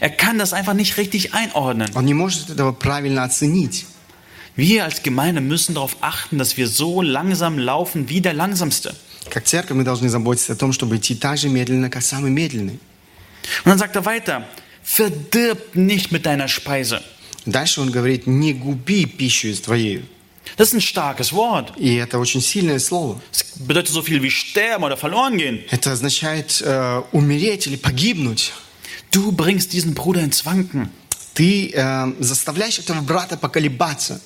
[0.00, 1.90] Er kann das einfach nicht richtig einordnen.
[1.94, 3.86] Он не может этого правильно оценить.
[4.56, 8.94] Wir als Gemeinde müssen darauf achten, dass wir so langsam laufen wie der Langsamste.
[9.30, 12.80] Как церковь мы должны заботиться о том, чтобы идти так же медленно, как самый медленный.
[13.64, 14.46] Und dann sagt er weiter,
[14.82, 17.02] verdirb nicht mit deiner Speise.
[17.46, 20.04] Дальше он говорит, не губи пищу из твоей.
[20.56, 21.72] Das ist ein starkes Wort.
[21.76, 23.20] И это очень сильное слово.
[23.32, 25.60] Es bedeutet so viel wie sterben oder verloren gehen.
[25.70, 28.52] Это означает э, умереть или погибнуть.
[29.10, 30.90] Du bringst diesen Bruder ins Wanken.
[31.34, 34.20] Ты э, заставляешь этого брата поколебаться.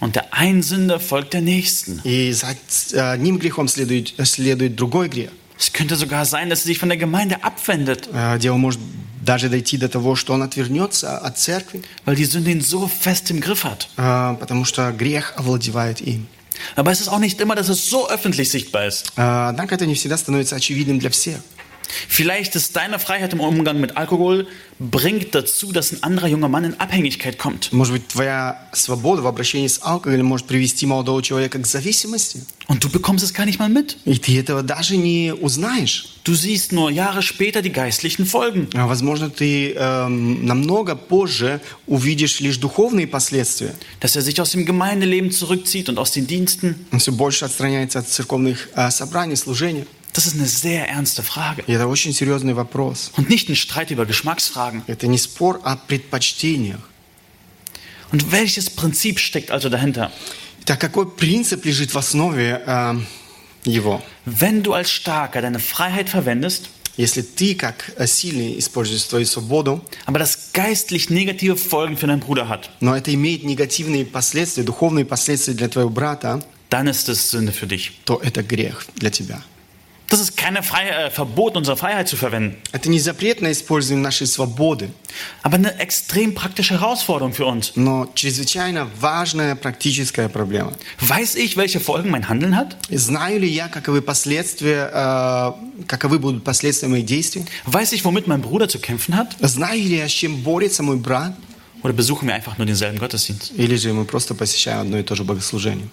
[0.00, 2.00] Und der ein Sünder folgt der nächsten.
[2.04, 2.56] И за
[2.92, 5.30] э, одним грехом следует, следует другой грех.
[5.58, 8.80] Es könnte sogar sein, dass er sich von der Gemeinde abwendet, Э, Дело может
[9.25, 13.29] даже дойти до того, что он отвернется от церкви, weil die Sünde ihn so fest
[13.31, 13.87] im Griff hat.
[13.97, 16.27] э, потому что грех овладевает им.
[16.77, 19.07] Aber es ist auch nicht immer, dass es so öffentlich sichtbar ist.
[19.17, 21.37] Э, Однако это не всегда становится очевидным для всех.
[22.08, 24.46] Vielleicht ist deine Freiheit im Umgang mit Alkohol
[24.78, 27.72] bringt dazu, dass ein anderer junger Mann in Abhängigkeit kommt.
[27.72, 32.84] Может быть, твоя свобода в обращении с алкоголем может привести молодого человека к зависимости, Und
[32.84, 33.96] du bekommst es gar nicht mal mit.
[34.04, 36.16] и ты этого даже не узнаешь.
[36.24, 38.68] Du siehst nur Jahre später die geistlichen Folgen.
[38.74, 43.74] А, Возможно, ты эм, намного позже увидишь лишь духовные последствия.
[43.98, 46.86] Dass er sich aus dem Gemeindeleben zurückzieht und aus den Diensten.
[46.92, 49.86] Он все больше отстраняется от церковных э, собраний, служения.
[50.14, 51.62] Das ist eine sehr ernste Frage.
[51.66, 53.12] И это очень серьезный вопрос.
[53.16, 54.82] Und nicht ein Streit über Geschmacksfragen.
[54.86, 56.80] Это не спор о предпочтениях.
[58.12, 60.10] Und welches Prinzip steckt also dahinter?
[60.64, 63.00] Так какой принцип лежит в основе э,
[63.64, 64.02] его?
[64.26, 69.82] Wenn du als Starker deine Freiheit verwendest, Если ты, как э, сильный, используешь свою свободу,
[70.06, 75.04] aber das geistlich negative Folgen für deinen Bruder hat, но это имеет негативные последствия, духовные
[75.04, 77.92] последствия для твоего брата, dann ist es Sünde für dich.
[78.04, 79.42] то это грех для тебя.
[80.08, 84.02] Das ist keine Freiheit, äh, Verbot, unsere Freiheit zu verwenden, Это не запрет на использование
[84.02, 84.90] нашей свободы,
[85.44, 87.72] aber eine extrem praktische Herausforderung für uns.
[87.76, 90.72] но чрезвычайно важная практическая проблема.
[91.00, 92.74] Weiß ich, welche Folgen mein Handeln hat?
[92.88, 95.52] И Знаю ли я, каковы последствия, э,
[95.86, 97.44] каковы будут последствия моих действий?
[97.64, 99.36] Weiß ich, womit mein Bruder zu kämpfen hat?
[99.38, 101.34] Знаю ли я, с чем борется мой брат?
[101.84, 103.52] Oder besuchen wir einfach nur denselben Gottesdienst?
[103.56, 105.88] Или же мы просто посещаем одно и то же богослужение?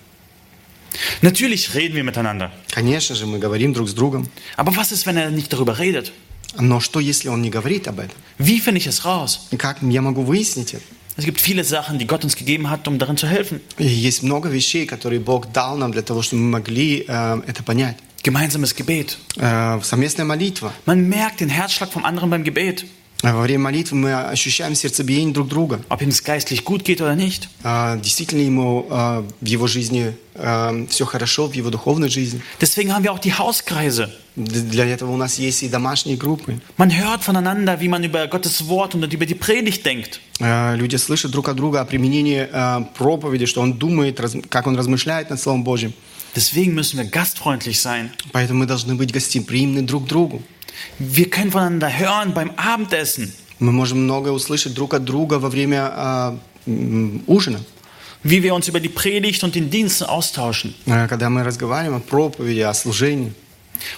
[1.21, 2.51] Natürlich reden wir miteinander.
[2.71, 4.27] Конечно же, мы говорим друг с другом.
[4.55, 6.11] Aber was ist, wenn er nicht darüber redet?
[6.59, 8.17] Но что, если он не говорит об этом?
[8.39, 9.39] Wie finde ich es raus?
[9.51, 10.83] И Как я могу выяснить это?
[11.17, 13.61] Es gibt viele Sachen, die Gott uns gegeben hat, um darin zu helfen.
[13.77, 17.63] И есть много вещей, которые Бог дал нам для того, чтобы мы могли э, это
[17.63, 17.97] понять.
[18.23, 19.17] Gemeinsames Gebet.
[19.37, 20.73] Э, совместная молитва.
[20.85, 22.87] Man merkt den Herzschlag vom anderen beim Gebet, Э,
[23.22, 25.80] Во время молитвы мы ощущаем сердцебиение друг друга.
[25.88, 27.48] ob ihm es geistlich gut geht oder nicht.
[27.62, 30.14] Э, действительно ему э, в его жизни
[30.88, 32.40] все хорошо, в его духовной жизни.
[32.60, 34.10] Deswegen haben wir auch die Hauskreise.
[34.34, 36.58] Для этого у нас есть и домашние группы.
[36.78, 40.20] Man hört voneinander, wie man über Gottes Wort und über die Predigt denkt.
[40.40, 44.66] Э, Люди слышат друг от друга о применении э, проповеди, что он думает, раз- как
[44.66, 45.92] он размышляет над Словом Божьим.
[46.34, 48.08] Deswegen müssen wir gastfreundlich sein.
[48.32, 50.42] Поэтому мы должны быть гостеприимны друг другу.
[50.99, 55.91] Wir können voneinander hören beim Abendessen, Мы можем многое услышать друг от друга во время
[55.95, 57.59] э, м, ужина,
[58.23, 60.75] wie wir uns über die Predigt und den Diensten austauschen.
[60.85, 63.33] э, когда мы разговариваем о проповеди, о служении.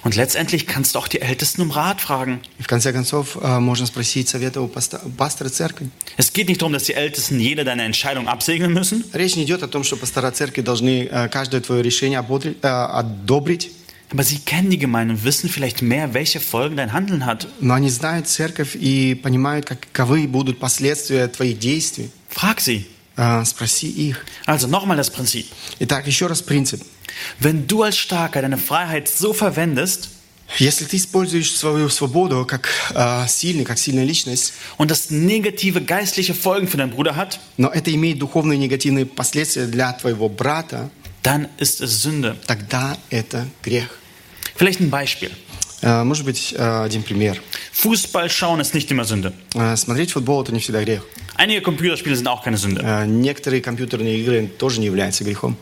[0.04, 2.40] Und letztendlich kannst du auch die Ältesten um Rat fragen.
[2.58, 5.90] И в конце концов э, можно спросить совета у паста- пастора церкви.
[6.18, 9.64] Es geht nicht darum, dass die Ältesten jede deine Entscheidung absegnen müssen, Речь не идет
[9.64, 13.72] о том, что пастора церкви должны э, каждое твое решение ободри- э, одобрить,
[14.14, 17.48] aber sie kennen die Gemeinde und wissen vielleicht mehr, welche Folgen dein Handeln hat.
[17.60, 22.10] но они знают церковь и понимают, каковы будут последствия твоих действий.
[22.30, 22.86] Frag sie.
[23.18, 24.26] Э, Спроси их.
[24.46, 25.46] Also nochmal das Prinzip.
[25.80, 26.82] Итак, еще раз принцип.
[27.40, 30.10] Wenn du als Starker deine Freiheit so verwendest
[30.58, 36.34] Если ты используешь свою свободу как э, сильный, как сильная личность, und das negative geistliche
[36.34, 40.90] Folgen für deinen Bruder hat, но это имеет духовные негативные последствия для твоего брата,
[41.22, 42.36] dann ist es Sünde.
[42.48, 44.00] тогда это грех.
[44.56, 45.32] Vielleicht ein Beispiel.
[45.82, 47.38] Э, Может быть, э, один пример.
[47.74, 49.32] Fußball schauen ist nicht immer Sünde.
[49.56, 51.04] Э, Смотреть футбол – это не всегда грех.
[51.36, 52.82] Einige Computerspiele sind auch keine Sünde.
[52.84, 55.56] Э, Некоторые компьютерные игры тоже не являются грехом.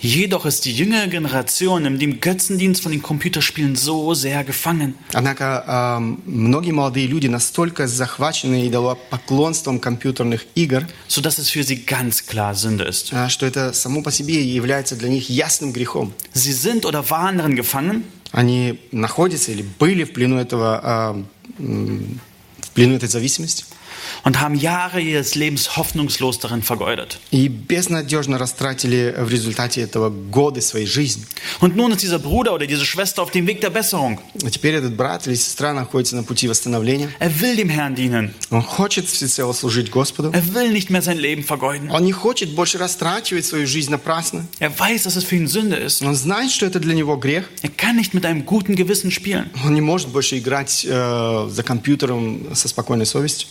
[0.00, 4.96] Jedoch ist die jüngere Generation in dem Götzendienst von den Computerspielen so sehr gefangen.
[5.12, 12.26] Однако э, многие молодые люди настолько захвачены идолопоклонством компьютерных игр, sodass es für sie ganz
[12.26, 13.12] klar Sünde ist.
[13.12, 16.12] э, что это само по себе является для них ясным грехом.
[16.34, 21.25] Sie sind oder waren darin gefangen, Они находятся или были в плену этого,
[21.59, 22.19] м,
[22.59, 23.65] в плену этой зависимости.
[24.23, 27.19] Und haben Jahre ihres Lebens hoffnungslos darin vergeudet.
[27.31, 31.25] И безнадежно растратили в результате этого годы своей жизни.
[31.59, 34.19] Und nun ist dieser Bruder oder diese Schwester auf dem Weg der Besserung.
[34.43, 37.09] А теперь этот брат или сестра находится на пути восстановления.
[37.19, 38.33] Er will dem Herrn dienen.
[38.49, 40.31] Он хочет всецело служить Господу.
[40.31, 41.89] Er will nicht mehr sein Leben vergeuden.
[41.91, 44.45] Он не хочет больше растрачивать свою жизнь напрасно.
[44.59, 46.03] Er weiß, dass es für ihn Sünde ist.
[46.03, 47.49] Он знает, что это для него грех.
[47.61, 49.49] Er kann nicht mit einem guten Gewissen spielen.
[49.65, 53.47] Он не может больше играть э, за компьютером со спокойной совестью.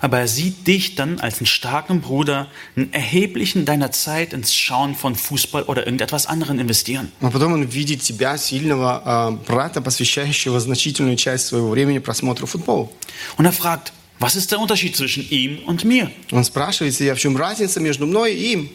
[0.00, 4.94] Aber er sieht dich dann als einen starken Bruder, einen erheblichen deiner Zeit ins Schauen
[4.94, 7.10] von Fußball oder irgendetwas anderem investieren.
[7.20, 9.02] А потом он видит тебя, сильного
[9.40, 12.88] э, брата, посвящающего значительную часть своего времени просмотру футбола.
[13.36, 16.10] Und er fragt, was ist der Unterschied zwischen ihm und mir?
[16.30, 18.70] Он спрашивает себя, в чем разница между мной и им.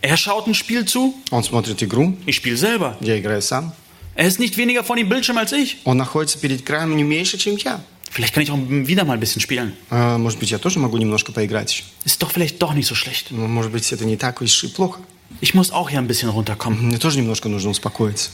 [0.00, 2.96] Er schaut ein Spiel zu, Он смотрит игру, ich spiele selber.
[3.00, 3.72] я играю сам.
[4.14, 5.78] Er ist nicht weniger vor dem Bildschirm als ich.
[5.84, 7.80] Он находится перед краем не меньше, чем я.
[8.12, 9.74] Vielleicht kann ich auch wieder mal ein bisschen spielen.
[9.90, 11.84] Э, Может быть, я тоже могу немножко поиграть еще.
[12.04, 13.30] Ist doch vielleicht doch nicht so schlecht.
[13.30, 15.00] Но, Может быть, это не так уж и плохо.
[15.40, 16.86] Ich muss auch hier ein bisschen runterkommen.
[16.88, 18.30] Мне тоже немножко нужно успокоиться.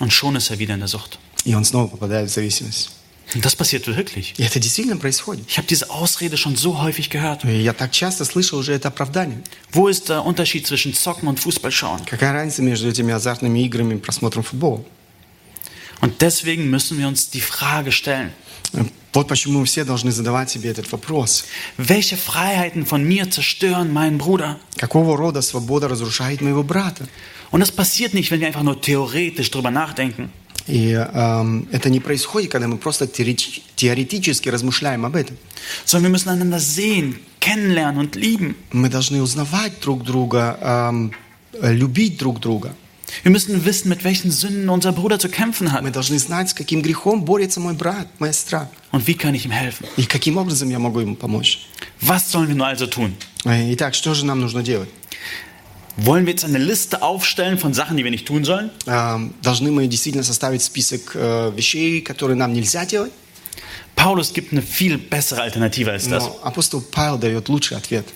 [0.00, 1.18] Und schon ist er wieder in der Sucht.
[1.44, 2.90] И он снова попадает в зависимость.
[3.34, 4.34] Und das passiert wirklich.
[4.38, 5.44] И это действительно происходит.
[5.48, 7.44] Ich habe diese Ausrede schon so häufig gehört.
[7.44, 9.42] И я так часто слышал уже это оправдание.
[9.72, 12.00] Wo ist der Unterschied zwischen Zocken und Fußball schauen?
[12.06, 14.82] Какая разница между этими азартными играми и просмотром футбола?
[16.00, 18.32] Und deswegen müssen wir uns die Frage stellen,
[19.14, 21.44] Вот почему мы все должны задавать себе этот вопрос.
[21.76, 24.58] welche Freiheiten von mir zerstören meinen Bruder?
[24.78, 27.06] Какого рода свобода разрушает моего брата?
[27.50, 30.30] Und das passiert nicht, wenn wir einfach nur theoretisch drüber nachdenken.
[30.66, 35.36] И эм, это не происходит, когда мы просто теоретич- теоретически размышляем об этом.
[35.84, 38.54] sondern wir müssen einander sehen, kennenlernen und lieben.
[38.72, 41.12] Мы должны узнавать друг друга, эм,
[41.60, 42.74] э, любить друг друга.
[43.24, 46.54] Wir müssen wissen, mit welchen Sünden unser Bruder zu kämpfen hat Мы должны знать, с
[46.54, 48.70] каким грехом борется мой брат, моя сестра.
[48.90, 49.86] und wie kann ich ihm helfen.
[49.96, 51.66] И каким образом я могу ему помочь.
[52.00, 53.14] Was sollen wir nur also tun?
[53.44, 54.88] Э, Итак, что же нам нужно делать?
[55.98, 58.70] Wollen wir jetzt eine Liste aufstellen von Sachen, die wir nicht tun sollen?
[58.86, 63.12] Эм, Должны мы действительно составить список э, вещей, которые нам нельзя делать?
[63.94, 66.24] Paulus gibt eine viel bessere Alternative als das.
[66.24, 68.06] Но апостол Павел дает лучший ответ.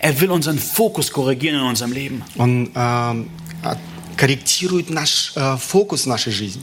[0.00, 2.22] Er will unseren Fokus korrigieren in unserem Leben.
[2.38, 3.28] Он эм,
[3.62, 3.78] от-
[4.20, 6.62] корректирует наш э, фокус в нашей жизни.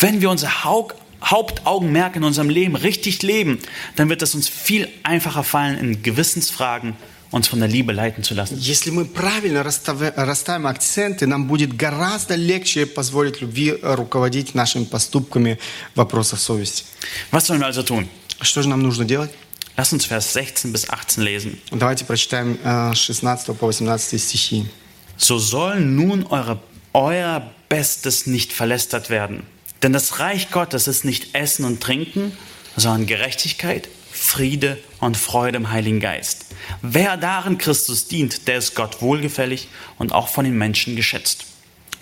[0.00, 3.58] Wenn wir unser Haupt Hauptaugenmerk in unserem Leben richtig leben,
[3.96, 6.94] dann wird es uns viel einfacher fallen, in Gewissensfragen
[7.30, 8.56] uns von der Liebe leiten zu lassen.
[8.58, 14.84] Если мы правильно расставя- расставим акценты, нам будет гораздо легче позволить любви э, руководить нашими
[14.84, 15.58] поступками
[15.94, 16.84] в вопросах совести.
[17.32, 18.08] Was sollen wir also tun?
[18.40, 19.30] Что же нам нужно делать?
[19.76, 21.58] Lass uns Vers 16 bis 18 lesen.
[21.70, 24.66] Давайте прочитаем э, с 16 по 18 стихи.
[25.18, 26.58] So soll nun eure,
[26.92, 29.42] euer Bestes nicht verlästert werden.
[29.82, 32.32] Denn das Reich Gottes ist nicht Essen und Trinken,
[32.76, 36.46] sondern Gerechtigkeit, Friede und Freude im Heiligen Geist.
[36.82, 41.44] Wer darin Christus dient, der ist Gott wohlgefällig und auch von den Menschen geschätzt.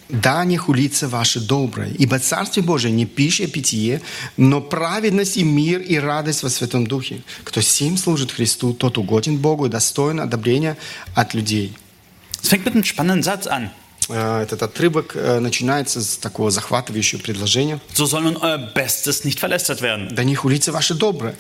[0.09, 4.01] Да не хулится ваше доброе, ибо Царствие Божие не пища и питье,
[4.37, 7.23] но праведность и мир и радость во Святом Духе.
[7.43, 10.77] Кто сим служит Христу, тот угоден Богу и достоин одобрения
[11.17, 11.75] от людей.
[12.41, 13.71] Es fängt mit einem spannenden Satz an.
[14.12, 17.80] Э, Этот отрывок э, начинается с такого захватывающего предложения.
[17.94, 20.10] So soll nun euer Bestes nicht verlästert werden.
[20.14, 21.36] Да не хулится ваше доброе.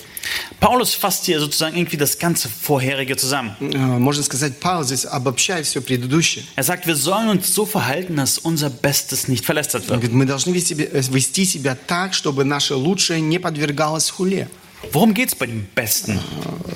[0.59, 3.55] Paulus fasst hier sozusagen irgendwie das ganze Vorherige zusammen.
[3.59, 6.43] Э, Можно сказать, Павел здесь обобщает все предыдущее.
[6.55, 9.99] Er sagt, wir sollen uns so verhalten, dass unser Bestes nicht verlästert wird.
[9.99, 14.47] говорит, мы должны вести, вести себя так, чтобы наше лучшее не подвергалось хуле.
[14.93, 16.19] Worum geht es bei dem Besten?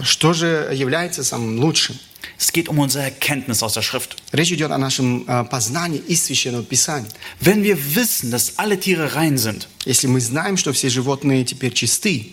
[0.03, 1.97] Что же является самым лучшим?
[2.38, 4.16] Es geht um unsere Erkenntnis aus der Schrift.
[4.32, 7.10] Речь идет о нашем э, познании из Священного Писания.
[7.40, 11.72] Wenn wir wissen, dass alle Tiere rein sind, Если мы знаем, что все животные теперь
[11.72, 12.32] чисты,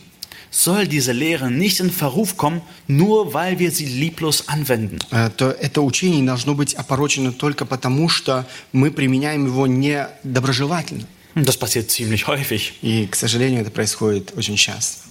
[0.49, 4.99] soll diese Lehre nicht in Verruf kommen, nur weil wir sie lieblos anwenden.
[5.11, 11.05] э, то это учение не должно быть опорочено только потому, что мы применяем его недоброжелательно.
[11.35, 12.73] Und das passiert ziemlich häufig.
[12.81, 15.01] И, к сожалению, это происходит очень часто.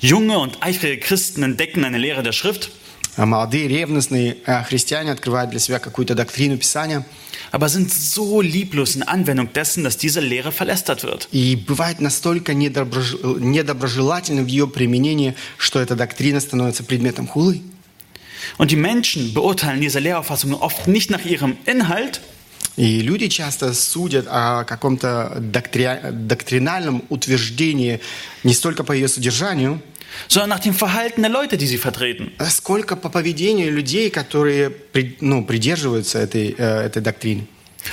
[0.00, 2.81] Junge und eifrige Christen entdecken eine Lehre der Schrift, А
[3.17, 7.05] Молодые ревностные э, христиане открывают для себя какую-то доктрину Писания
[7.51, 11.27] aber sind so lieblos in Anwendung dessen, dass diese Lehre verlästert wird.
[11.31, 17.61] и бывает настолько недоброж- недоброжелательно в ее применении, что эта доктрина становится предметом хулы.
[18.57, 22.21] Und die Menschen beurteilen diese Lehrauffassung oft nicht nach ihrem Inhalt,
[22.75, 27.99] И люди часто судят о каком-то доктри- доктринальном утверждении
[28.43, 29.79] не столько по ее содержанию,
[30.27, 32.31] sondern nach dem Verhalten der Leute, die sie vertreten.
[32.37, 34.71] а сколько по поведению людей, которые
[35.19, 37.47] ну, придерживаются этой, э, этой доктрины.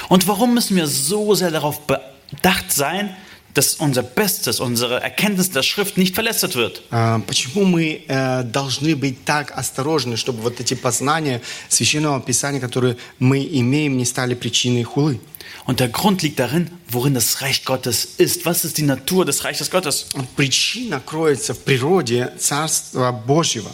[0.08, 3.10] Und warum müssen wir so sehr darauf bedacht sein,
[3.54, 6.82] dass unser Bestes, unsere Erkenntnis der Schrift nicht verlästert wird.
[6.90, 12.96] А, Почему мы э, должны быть так осторожны, чтобы вот эти познания Священного Писания, которые
[13.18, 15.18] мы имеем, не стали причиной хулы?
[15.65, 18.45] Und der Grund liegt darin, worin das Reich Gottes ist.
[18.45, 20.07] Was ist die Natur des Reiches Gottes?
[20.35, 23.71] Причина кроется в природе Царства Божьего.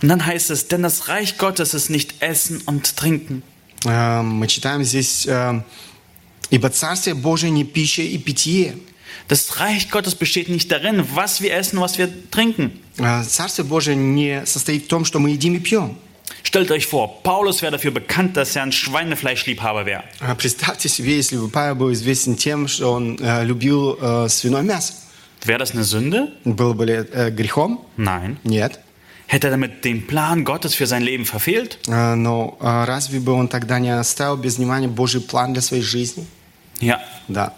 [0.00, 3.42] Und dann heißt es, denn das Reich Gottes ist nicht Essen und Trinken,
[3.84, 5.62] Э, Мы читаем здесь, э,
[6.50, 8.76] «Ибо Царствие Божие не пища и питье».
[9.28, 12.72] Das Reich Gottes besteht nicht darin, was wir essen, was wir trinken.
[12.98, 15.96] Э, Царствие Божие не состоит в том, что мы едим и пьем.
[16.44, 20.02] Stellt euch vor, Paulus wäre dafür bekannt, dass er ein Schweinefleischliebhaber wäre.
[20.20, 24.62] А Представьте себе, если бы Павел был известен тем, что он э, любил э, свиное
[24.62, 24.94] мясо.
[25.44, 26.28] Wäre das eine Sünde?
[26.44, 27.80] Было бы ли это грехом?
[27.96, 28.36] Nein.
[28.44, 28.78] Нет.
[29.26, 31.78] Hätte er damit den Plan Gottes für sein Leben verfehlt?
[31.88, 35.82] Э, Но э, разве бы он тогда не оставил без внимания Божий план для своей
[35.82, 36.26] жизни?
[36.80, 37.00] Ja.
[37.28, 37.54] Да.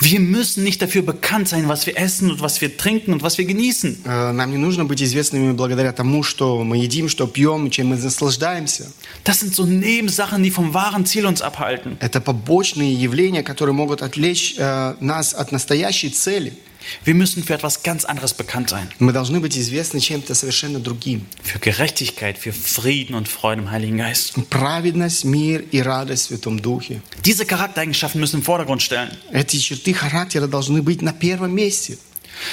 [0.00, 3.38] Wir müssen nicht dafür bekannt sein, was wir essen und was wir trinken und was
[3.38, 3.98] wir genießen.
[4.04, 7.96] Э, Нам не нужно быть известными благодаря тому, что мы едим, что пьем, чем мы
[7.96, 8.90] наслаждаемся.
[9.24, 11.96] Das sind so Nebensachen, die vom wahren Ziel uns abhalten.
[12.00, 16.52] Это побочные явления, которые могут отвлечь э, нас от настоящей цели.
[17.04, 18.88] Wir müssen für etwas ganz anderes bekannt sein.
[18.98, 21.26] Мы должны быть известны чем-то совершенно другим.
[21.42, 24.34] Für Gerechtigkeit, für Frieden und Freude im Heiligen Geist.
[24.50, 27.02] Праведность, мир и радость в Святом Духе.
[27.24, 29.10] Diese Charaktereigenschaften müssen im Vordergrund stellen.
[29.32, 31.98] Эти черты характера должны быть на первом месте.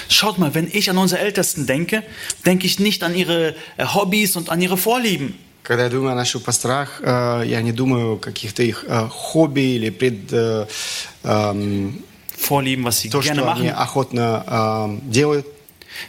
[0.10, 2.04] Schaut mal, wenn ich an unsere Ältesten denke,
[2.46, 5.36] denke ich nicht an ihre äh, Hobbys und an ihre Vorlieben.
[5.64, 9.62] Когда я думаю о наших пасторах, э, я не думаю о каких-то их э, хобби
[9.62, 10.68] или пред, э,
[11.24, 12.04] эм,
[12.40, 13.76] Vorlieben, was sie то, gerne что они machen.
[13.78, 15.46] охотно эм, делают.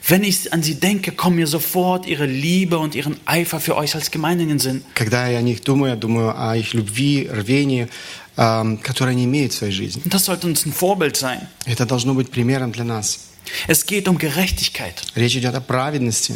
[0.08, 3.94] Wenn ich an sie denke, kommen mir sofort ihre Liebe und ihren Eifer für euch
[3.94, 4.82] als Gemeinde in den Sinn.
[4.94, 7.86] Когда я о них думаю, я думаю о их любви, рвении,
[8.36, 10.02] эм, которое они имеют в своей жизни.
[10.04, 11.46] Und das sollte uns ein Vorbild sein.
[11.66, 13.20] Это должно быть примером для нас.
[13.68, 14.94] Es geht um Gerechtigkeit.
[15.14, 16.34] Речь идет о праведности.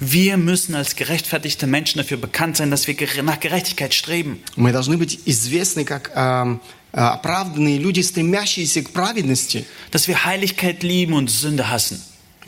[0.00, 4.40] Wir müssen als gerechtfertigte Menschen dafür bekannt sein, dass wir gere- nach Gerechtigkeit streben.
[4.56, 6.58] Мы должны быть известны как эм, э,
[6.92, 9.66] оправданные люди, стремящиеся к праведности.
[9.90, 12.00] Dass wir Heiligkeit lieben und Sünde hassen.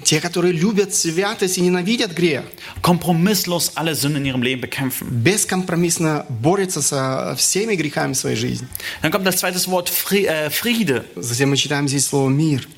[0.05, 2.45] Те, которые любят святость и ненавидят грех.
[2.83, 5.09] Kompromisslos alle Sünden in ihrem Leben bekämpfen.
[5.11, 8.69] Бескомпромиссно борются со всеми грехами своей жизни.
[9.03, 11.07] Dann kommt das zweite Wort Fri- äh, Friede.
[11.17, 12.69] Затем мы читаем здесь слово «мир».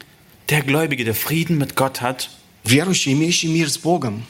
[0.48, 2.30] Der Gläubige, der Frieden mit Gott hat,
[2.64, 4.24] Верующий, имеющий мир с Богом,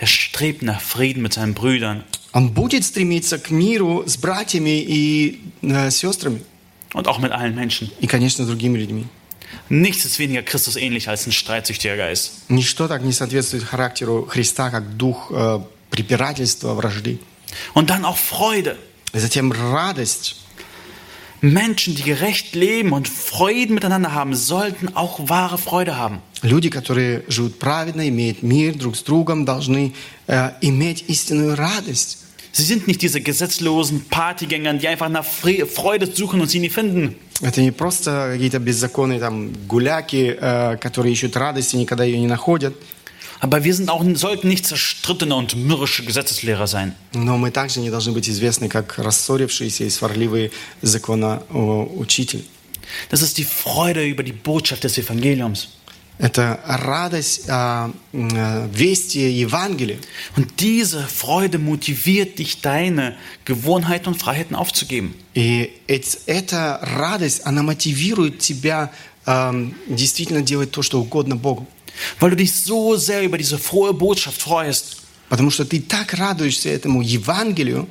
[0.00, 5.40] der strebt nach Frieden mit seinen Brüdern он будет стремиться к миру с братьями и
[5.60, 6.42] э, сестрами.
[6.96, 7.90] und auch mit allen Menschen.
[8.00, 9.06] И, конечно, с другими людьми.
[9.68, 12.44] Nichts ist weniger Christus ähnlich als ein streitsüchtiger Geist.
[12.48, 15.60] Ничто так не соответствует характеру Христа, как дух э,
[15.90, 17.18] препирательства, вражды.
[17.74, 18.76] Und dann auch Freude.
[19.12, 20.36] И затем радость.
[21.42, 26.22] Menschen, die gerecht leben und Freuden miteinander haben, sollten auch wahre Freude haben.
[26.42, 29.92] Люди, которые живут праведно, имеют мир друг с другом, должны
[30.28, 32.18] э, иметь истинную радость.
[32.56, 36.68] Sie sind nicht diese gesetzlosen Partygänger, die einfach nach Fre- Freude suchen und sie nie
[36.68, 37.16] finden.
[37.40, 42.74] Это не просто какие-то беззаконные там гуляки, э, которые ищут радости, никогда ее не находят.
[43.40, 46.94] Aber wir sind auch, sollten nicht zerstrittene und mürrische Gesetzeslehrer sein.
[47.14, 50.50] Но мы также не должны быть известны как рассорившиеся и сварливые
[50.82, 52.44] законоучители.
[53.10, 55.68] Das ist die Freude über die Botschaft des Evangeliums.
[56.18, 59.98] Это радость э, э, вести Евангелия.
[60.36, 65.14] Und diese Freude motiviert dich, deine Gewohnheiten und Freiheiten aufzugeben.
[65.34, 68.92] И эт- эта радость, она мотивирует тебя
[69.26, 71.66] э, действительно делать то, что угодно Богу.
[72.20, 74.98] Weil du dich so sehr über diese frohe Botschaft freust,
[75.28, 77.88] Потому что ты так радуешься этому Евангелию,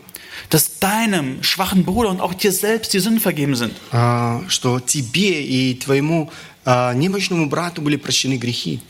[0.51, 3.73] dass deinem schwachen Bruder und auch dir selbst die Sünden vergeben sind.
[3.91, 8.80] э, что тебе и твоему э, немощному брату были прощены грехи.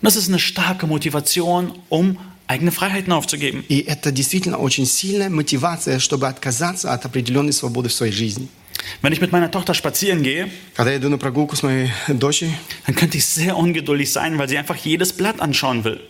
[0.00, 3.64] Und das ist eine starke Motivation, um eigene Freiheiten aufzugeben.
[3.68, 8.48] И это действительно очень сильная мотивация, чтобы отказаться от определенной свободы в своей жизни.
[9.02, 10.48] Wenn ich mit meiner Tochter spazieren gehe,
[12.86, 16.00] dann könnte ich sehr ungeduldig sein, weil sie einfach jedes Blatt anschauen will.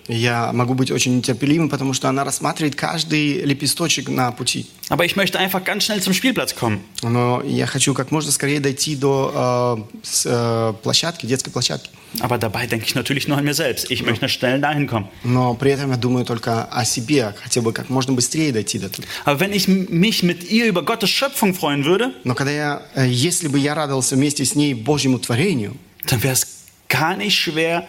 [4.91, 6.85] Aber ich möchte einfach ganz schnell zum Spielplatz kommen.
[12.21, 13.91] Aber dabei denke ich natürlich nur an mir selbst.
[13.91, 15.09] Ich möchte schnell dahin kommen.
[19.25, 22.13] Aber wenn ich mich mit ihr über Gottes Schöpfung freuen würde,
[22.95, 26.47] Э, если бы я радовался вместе с ней Божьему творению, dann wäre es
[26.89, 27.87] gar nicht schwer,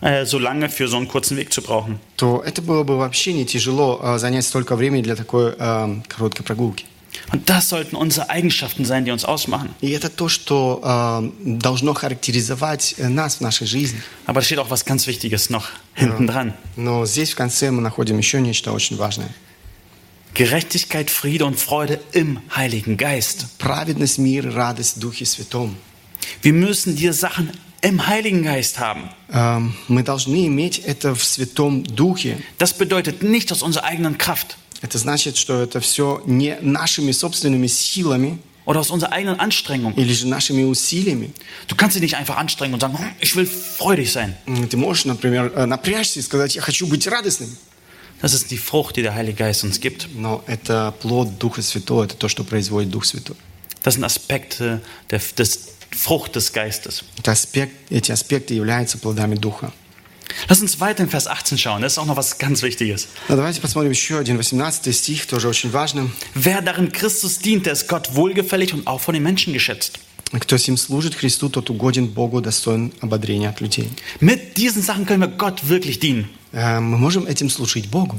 [0.00, 1.98] äh, so lange für so einen kurzen Weg zu brauchen.
[2.16, 6.44] то это было бы вообще не тяжело э, занять столько времени для такой э, короткой
[6.44, 6.86] прогулки.
[7.30, 9.70] Und das sollten unsere Eigenschaften sein, die uns ausmachen.
[9.80, 14.00] И это то, что э, должно характеризовать нас в нашей жизни.
[14.26, 16.54] Aber da steht auch was ganz Wichtiges noch hinten dran.
[16.76, 19.30] Но здесь в конце мы находим еще нечто очень важное.
[20.33, 23.57] Gerechtigkeit, Friede und Freude im Heiligen Geist.
[23.57, 25.75] Праведность, мир, радость в Духе Святом.
[26.41, 27.49] Wir müssen diese Sachen
[27.81, 29.09] im Heiligen Geist haben.
[29.31, 32.37] Эм, Мы должны иметь это в Святом Духе.
[32.59, 37.65] Das bedeutet nicht aus unserer eigenen Kraft Это значит, что это все не нашими собственными
[37.65, 39.95] силами oder aus unserer eigenen Anstrengung.
[39.95, 41.31] или же нашими усилиями.
[41.67, 44.35] Du kannst dich nicht einfach anstrengen und sagen, "Hm, ich will freudig sein.
[44.45, 47.57] М, Ты можешь, например, э, напрячься и сказать, я хочу быть радостным.
[48.21, 50.07] Das ist die Frucht, die der Heilige Geist uns gibt.
[50.15, 53.35] Но это плод Духа Святого, это то, что производит Дух Святой.
[53.83, 55.59] Das sind Aspekte der, des
[55.91, 57.03] Frucht des Geistes.
[57.19, 59.71] Это аспект, эти аспекты являются плодами Духа.
[60.49, 61.81] Lass uns weiter in Vers 18 schauen.
[61.81, 63.07] Das ist auch noch was ganz Wichtiges.
[63.27, 66.09] Но давайте посмотрим еще один 18 стих, тоже очень важный.
[66.33, 69.99] Wer darin Christus dient, der ist Gott wohlgefällig und auch von den Menschen geschätzt.
[70.31, 73.89] Кто сим служит Христу, тот угоден Богу, достоин ободрения от людей.
[74.19, 76.29] Mit diesen Sachen können wir Gott wirklich dienen.
[76.51, 78.17] Э, Мы можем этим служить Богу.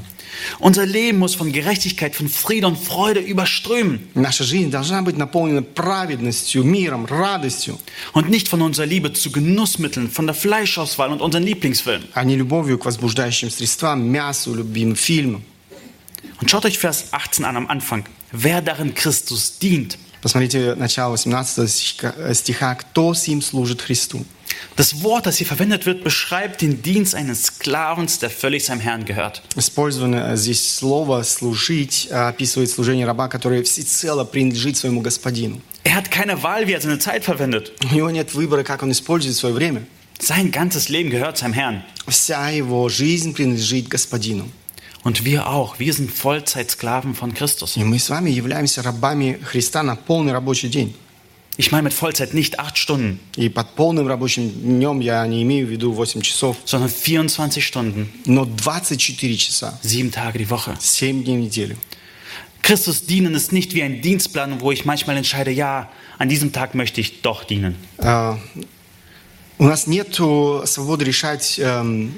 [0.59, 5.63] Unser Leben muss von Gerechtigkeit, von Friede und Freude überströmen Наша жизнь должна быть наполнена
[5.63, 7.77] праведностью, миром, радостью,
[8.13, 12.07] und nicht von unserer Liebe zu Genussmitteln, von der Fleischauswahl und unseren Lieblingsfilmen.
[12.13, 15.43] а не любовью к возбуждающим средствам, мясу, любимым фильмам.
[16.39, 18.05] Und schaut euch Vers 18 an am Anfang.
[18.31, 19.97] Wer darin Christus dient.
[20.21, 24.25] Посмотрите начало 18 стиха, э, стиха «Кто сим служит Христу?»
[24.75, 29.03] Das Wort, das hier verwendet wird, beschreibt den Dienst eines Sklavens, der völlig seinem Herrn
[29.03, 29.41] gehört.
[29.55, 35.61] Использовано здесь слово «служить» э, описывает служение раба, который всецело принадлежит своему господину.
[35.83, 37.73] Er hat keine Wahl, wie er seine Zeit verwendet.
[37.91, 39.85] У него нет выбора, как он использует свое время.
[40.19, 41.83] Sein ganzes Leben gehört seinem Herrn.
[42.07, 44.49] Вся его жизнь принадлежит господину.
[45.03, 45.79] Und wir auch.
[45.79, 47.77] Wir sind Vollzeitsklaven von Christus.
[47.77, 50.95] И мы с вами являемся рабами Христа на полный рабочий день.
[51.57, 55.67] Ich meine mit Vollzeit nicht acht Stunden, И под полным рабочим днем я не имею
[55.67, 60.77] в виду 8 часов, sondern 24 Stunden, но 24 часа, sieben Tage die Woche.
[60.79, 61.75] 7 дней в неделю.
[62.61, 66.75] Christus dienen ist nicht wie ein Dienstplan, wo ich manchmal entscheide, ja, an diesem Tag
[66.75, 67.75] möchte ich doch dienen.
[67.97, 68.37] А,
[69.57, 72.13] У нас нет свободы решать, эм,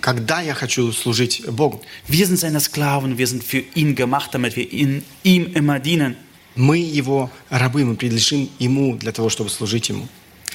[0.00, 1.82] когда я хочу служить Богу.
[2.06, 6.14] Wir sind seine Sklaven, wir sind für ihn gemacht, damit wir ihn, ihm immer dienen.
[6.59, 10.07] Мы его рабы, мы принадлежим ему для того, чтобы служить ему.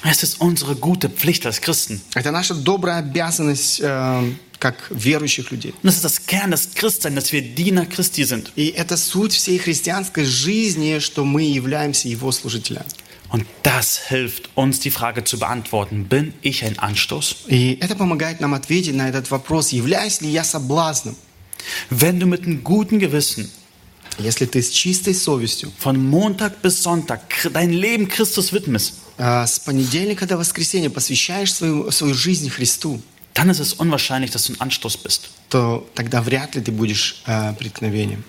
[0.04, 1.98] Es ist unsere gute Pflicht als Christen.
[2.14, 5.72] Это наша добрая обязанность эм, как верующих людей.
[5.82, 8.52] Und das ist das Kern des Christseins, dass wir Diener Christi sind.
[8.54, 12.84] И это суть всей христианской жизни, что мы являемся его служителями.
[13.30, 17.46] Und das hilft uns, die Frage zu beantworten, bin ich ein Anstoß?
[17.48, 21.16] И это помогает нам ответить на этот вопрос, являюсь ли я соблазном.
[21.88, 23.50] Wenn du mit einem guten Gewissen
[24.18, 27.20] Если ты с чистой совестью von Montag bis Sonntag
[27.52, 33.00] dein Leben Christus widmest, э, с понедельника до воскресенья посвящаешь свою, свою жизнь Христу,
[33.34, 35.30] dann ist es unwahrscheinlich, dass du ein Anstoß bist.
[35.48, 38.24] то тогда вряд ли ты будешь э, преткновением.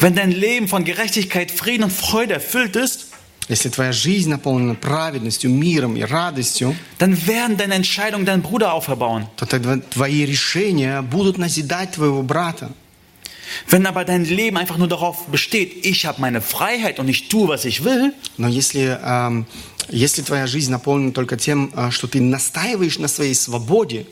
[0.00, 3.08] Wenn dein Leben von Gerechtigkeit, Frieden und Freude erfüllt ist,
[3.46, 9.26] Если твоя жизнь наполнена праведностью, миром и радостью, dann werden deine Entscheidungen deinen Bruder auferbauen.
[9.36, 12.72] то тогда твои решения будут назидать твоего брата.
[13.67, 17.47] Wenn aber dein Leben einfach nur darauf besteht, ich habe meine Freiheit und ich tue,
[17.47, 19.45] was ich will, Но если, эм,
[19.89, 24.05] если твоя жизнь наполнена только тем, э, что ты настаиваешь на своей свободе,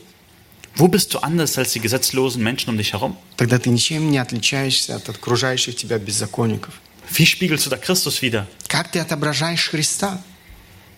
[0.76, 3.16] wo bist du anders als die gesetzlosen Menschen um dich herum?
[3.36, 6.74] тогда ты ничем не отличаешься от окружающих тебя беззаконников.
[7.10, 8.46] Wie spiegelst du da Christus wieder?
[8.68, 10.22] Как ты отображаешь Христа?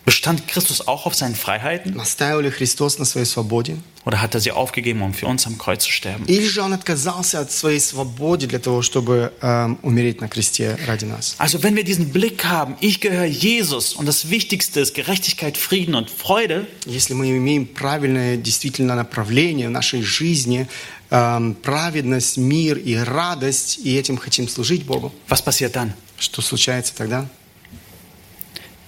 [0.06, 1.96] Bestand Christus auch auf seinen Freiheiten?
[1.96, 3.78] Настаивал ли Христос на своей свободе?
[4.06, 6.26] Oder hat er sie aufgegeben, um für uns am Kreuz zu sterben?
[6.28, 11.06] Или же Он отказался от своей свободы для того, чтобы эм, умереть на кресте ради
[11.06, 11.36] нас?
[11.40, 15.96] Also wenn wir diesen Blick haben, ich gehöre Jesus und das Wichtigste ist Gerechtigkeit, Frieden
[15.96, 20.68] und Freude, Если мы имеем правильное действительно направление в нашей жизни,
[21.10, 25.94] эм, праведность, мир и радость, и этим хотим служить Богу, was passiert dann?
[26.20, 27.28] что случается тогда?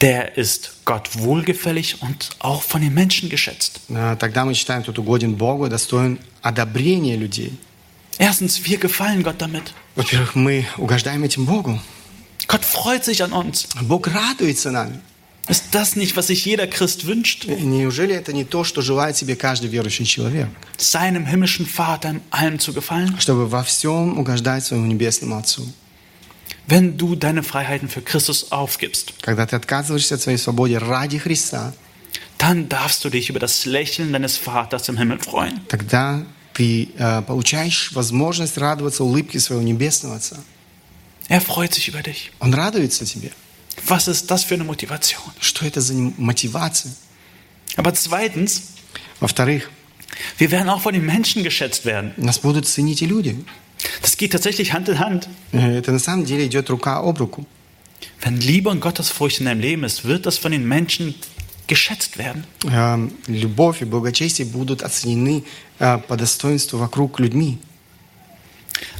[0.01, 3.80] Der ist Gott wohlgefällig und auch von den Menschen geschätzt.
[3.89, 7.53] Э, Тогда мы считаем, тот угоден Богу, достоин одобрения людей.
[8.18, 9.72] Erstens, wir gefallen Gott damit.
[9.95, 11.80] Во-первых, мы угождаем этим Богу.
[12.49, 13.68] Gott freut sich an uns.
[13.83, 15.01] Бог радуется нами.
[15.49, 17.45] Ist das nicht, was sich jeder Christ wünscht?
[17.47, 20.49] И Неужели это не то, что желает себе каждый верующий человек?
[20.76, 23.18] Seinem himmlischen Vater in allem zu gefallen?
[23.18, 25.66] Чтобы во всем угождать своему небесному Отцу.
[26.66, 31.72] Wenn du deine Freiheiten für Christus aufgibst, Когда ты отказываешься от своей свободы ради Христа,
[32.39, 35.61] dann darfst du dich über das Lächeln deines Vaters im Himmel freuen.
[35.68, 36.24] тогда
[36.55, 40.39] ты э, получаешь возможность радоваться улыбке своего небесного Отца.
[41.28, 42.30] Er freut sich über dich.
[42.41, 43.30] Он радуется тебе.
[43.87, 45.22] Was ist das für eine Motivation?
[45.41, 46.93] Что это за мотивация?
[47.76, 48.62] Aber zweitens,
[49.20, 49.70] Во-вторых,
[50.39, 52.12] wir werden auch von den Menschen geschätzt werden.
[52.16, 53.37] нас будут ценить и люди.
[54.01, 55.28] Das geht tatsächlich Hand in Hand.
[55.51, 57.45] Э, Это на самом деле идет рука об руку.
[58.21, 61.15] Wenn Liebe und Gottesfurcht in deinem Leben ist, wird das von den Menschen
[61.67, 62.43] geschätzt werden.
[62.65, 62.97] Э,
[63.28, 65.43] Любовь и благочестие будут оценены
[65.80, 67.59] э, по достоинству вокруг людьми.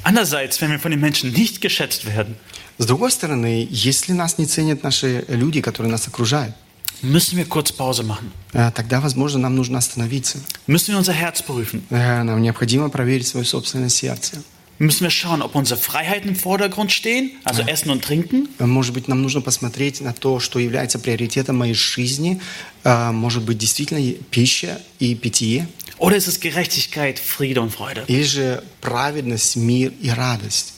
[0.04, 2.36] Andererseits, wenn wir von den Menschen nicht geschätzt werden,
[2.80, 6.54] С другой стороны, если нас не ценят наши люди, которые нас окружают,
[7.02, 8.32] müssen wir kurz Pause machen.
[8.54, 10.38] э, тогда, возможно, нам нужно остановиться.
[10.68, 11.82] Müssen wir unser Herz prüfen.
[11.90, 14.44] Нам необходимо проверить свое собственное сердце.
[14.79, 18.93] Müssen wir schauen, ob unsere Freiheiten im Vordergrund stehen, also Essen und Trinken, Э, Может
[18.95, 22.41] быть, нам нужно посмотреть на то, что является приоритетом моей жизни.
[22.83, 25.69] Э, Может быть, действительно и пища и питье.
[25.99, 28.05] oder ist es Gerechtigkeit, Friede und Freude?
[28.09, 30.73] Или же праведность, мир и радость.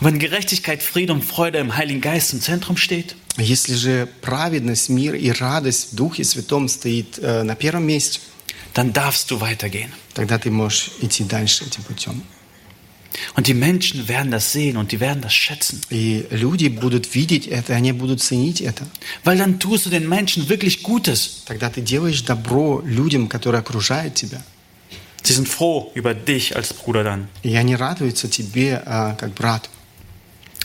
[0.00, 4.88] Und wenn Gerechtigkeit, Friede und Freude im Heiligen Geist im Zentrum steht, Если же праведность,
[4.90, 8.20] мир и радость в Духе Святом стоит э, на первом месте,
[8.74, 9.90] dann darfst du weitergehen.
[10.14, 12.22] тогда ты можешь идти дальше этим путем.
[13.34, 15.80] Und die Menschen werden das sehen und die werden das schätzen.
[15.90, 18.86] И люди будут видеть это, и они будут ценить это.
[19.24, 21.42] Weil dann tust du den Menschen wirklich Gutes.
[21.46, 24.42] Тогда ты делаешь добро людям, которые окружают тебя.
[25.22, 27.28] Sie sind froh über dich als Bruder dann.
[27.42, 29.68] И они радуются тебе э, как брату.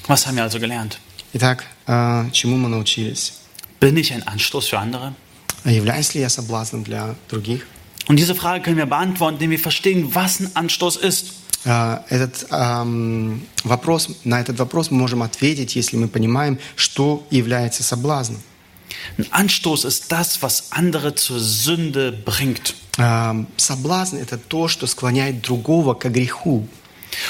[0.08, 1.00] Was haben wir also gelernt?
[1.34, 3.34] Итак, э, чему мы научились?
[3.80, 5.14] Bin ich ein Anstoß für andere?
[5.64, 7.66] А Являюсь ли я соблазном для других?
[8.08, 11.34] Und diese Frage können wir beantworten, indem wir verstehen, was ein Anstoß ist.
[11.67, 17.83] Э, Этот эм, вопрос, на этот вопрос мы можем ответить, если мы понимаем, что является
[17.83, 18.41] соблазном.
[19.19, 22.75] Ein Anstoß ist das, was andere zur Sünde bringt.
[22.99, 26.69] Эм, Соблазн– это то, что склоняет другого к греху.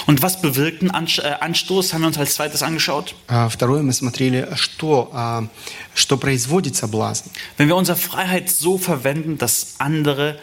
[0.07, 3.15] Und was bewirkt ein äh, Anstoß, haben wir uns als zweites angeschaut.
[3.29, 5.47] А Второе, мы смотрели, что, а,
[5.95, 7.31] что производит соблазн.
[7.57, 10.39] Wenn wir unsere Freiheit so verwenden, dass andere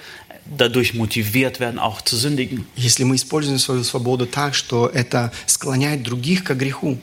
[0.46, 2.66] dadurch motiviert werden, auch zu sündigen.
[2.76, 6.98] Если мы используем свою свободу так, что это склоняет других к греху.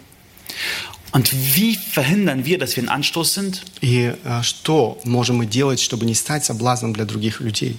[1.11, 3.61] Und wie verhindern wir, dass wir ein Anstoß sind?
[3.81, 7.77] И а, что можем мы делать, чтобы не стать соблазном для других людей?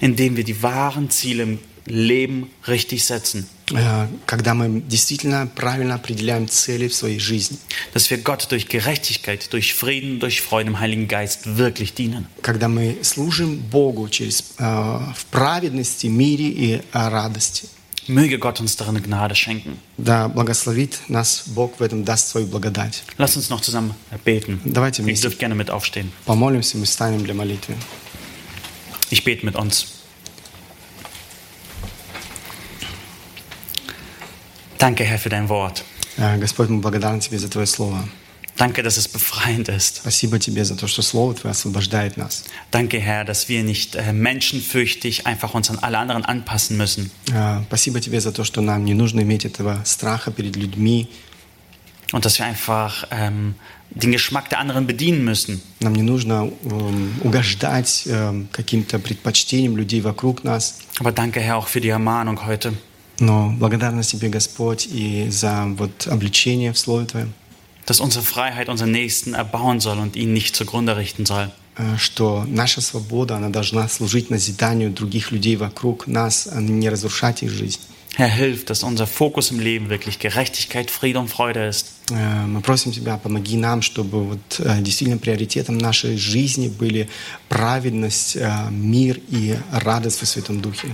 [0.00, 3.46] Indem wir die wahren Ziele im Leben richtig setzen.
[3.72, 7.58] Э, Когда мы действительно правильно определяем цели в своей жизни.
[7.94, 12.26] Dass wir Gott durch Gerechtigkeit, durch Frieden, durch Freude im Heiligen Geist wirklich dienen.
[12.42, 17.68] Когда мы служим Богу через, э, в праведности, мире и э, радости.
[18.08, 19.76] Möge Gott uns darin Gnade schenken.
[19.96, 23.04] Да благословит нас Бог в этом, даст свою благодать.
[23.18, 24.60] Lass uns noch zusammen beten.
[24.64, 26.10] Давайте Ihr вместе dürft gerne mit aufstehen.
[26.24, 27.76] помолимся, мы станем для молитвы.
[29.10, 29.93] Ich bete mit uns.
[34.78, 35.84] Danke, Herr, für dein Wort.
[36.16, 38.08] Э, Господь, мы благодарны Тебе за Твое Слово.
[38.56, 39.96] Danke, dass es befreiend ist.
[40.02, 42.44] Спасибо Тебе за то, что Слово Твое освобождает нас.
[42.70, 47.60] Danke, Herr, dass wir nicht äh, menschenfürchtig einfach uns an alle anderen anpassen müssen, Э,
[47.68, 51.08] Спасибо Тебе за то, что нам не нужно иметь этого страха перед людьми.
[52.12, 53.54] und dass wir einfach ähm,
[53.90, 60.00] den Geschmack der anderen bedienen müssen, Нам не нужно эм, угождать эм, каким-то предпочтениям людей
[60.00, 60.80] вокруг нас.
[60.98, 62.74] Aber danke, Herr, auch für die Ermahnung heute.
[63.19, 67.33] Но благодарность Тебе, Господь, и за вот обличение в Слове Твоем,
[67.85, 71.51] dass unsere Freiheit unseren Nächsten erbauen soll und ihn nicht zugrunde richten soll.
[71.77, 77.43] э, что наша свобода, она должна служить назиданию других людей вокруг нас, а не разрушать
[77.43, 77.81] их жизнь.
[78.16, 81.86] Herr, hilf, dass unser Fokus im Leben wirklich Gerechtigkeit, Friede und Freude ist.
[82.10, 87.08] Э, Мы просим Тебя, помоги нам, чтобы вот э, действительно приоритетом нашей жизни были
[87.48, 90.88] праведность, э, мир и радость во Святом Духе.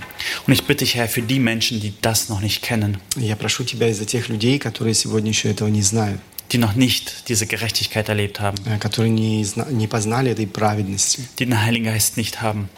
[0.46, 3.36] Und ich bitte dich, Herr, für die Menschen, die das noch nicht kennen, И Я
[3.36, 6.20] прошу Тебя из-за тех людей, которые сегодня еще этого не знают,
[6.52, 11.20] die noch nicht diese Gerechtigkeit erlebt haben, э, которые не, зна- не познали этой праведности,
[11.38, 12.68] die den Heiligen Geist nicht haben.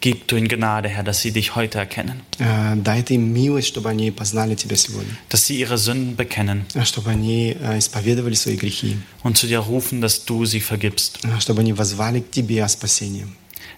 [0.00, 0.24] и которые не имеют Духа Святого.
[0.24, 3.68] Gib du in Gnade, Herr, dass sie dich heute erkennen, Э, Дай ты им милость,
[3.68, 8.34] чтобы они познали Тебя сегодня, dass sie ihre Sünden bekennen э, чтобы они э, исповедовали
[8.34, 11.20] свои грехи, und zu dir rufen, dass du sie vergibst.
[11.24, 13.26] э, чтобы они возвали к Тебе о спасении.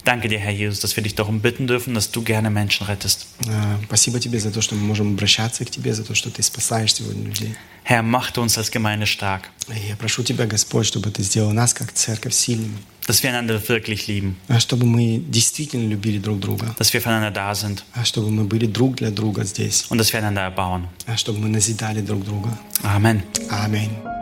[0.04, 3.26] Danke dir, Herr Jesus, dass wir dich darum bitten dürfen, dass du gerne Menschen rettest.
[3.46, 6.42] Э, Спасибо Тебе за то, что мы можем обращаться к Тебе, за то, что Ты
[6.42, 7.54] спасаешь сегодня людей.
[7.84, 11.52] Herr, mach du uns als Gemeinde stark, И Я прошу Тебя, Господь, чтобы Ты сделал
[11.52, 16.40] нас, как церковь, сильными, dass wir einander wirklich lieben, а чтобы мы действительно любили друг
[16.40, 19.98] друга, dass wir füreinander da sind а чтобы мы были друг для друга здесь, und
[19.98, 20.88] dass wir einander erbauen.
[21.06, 22.58] а чтобы мы назидали друг друга.
[22.82, 23.22] Amen.
[23.50, 24.19] Аминь.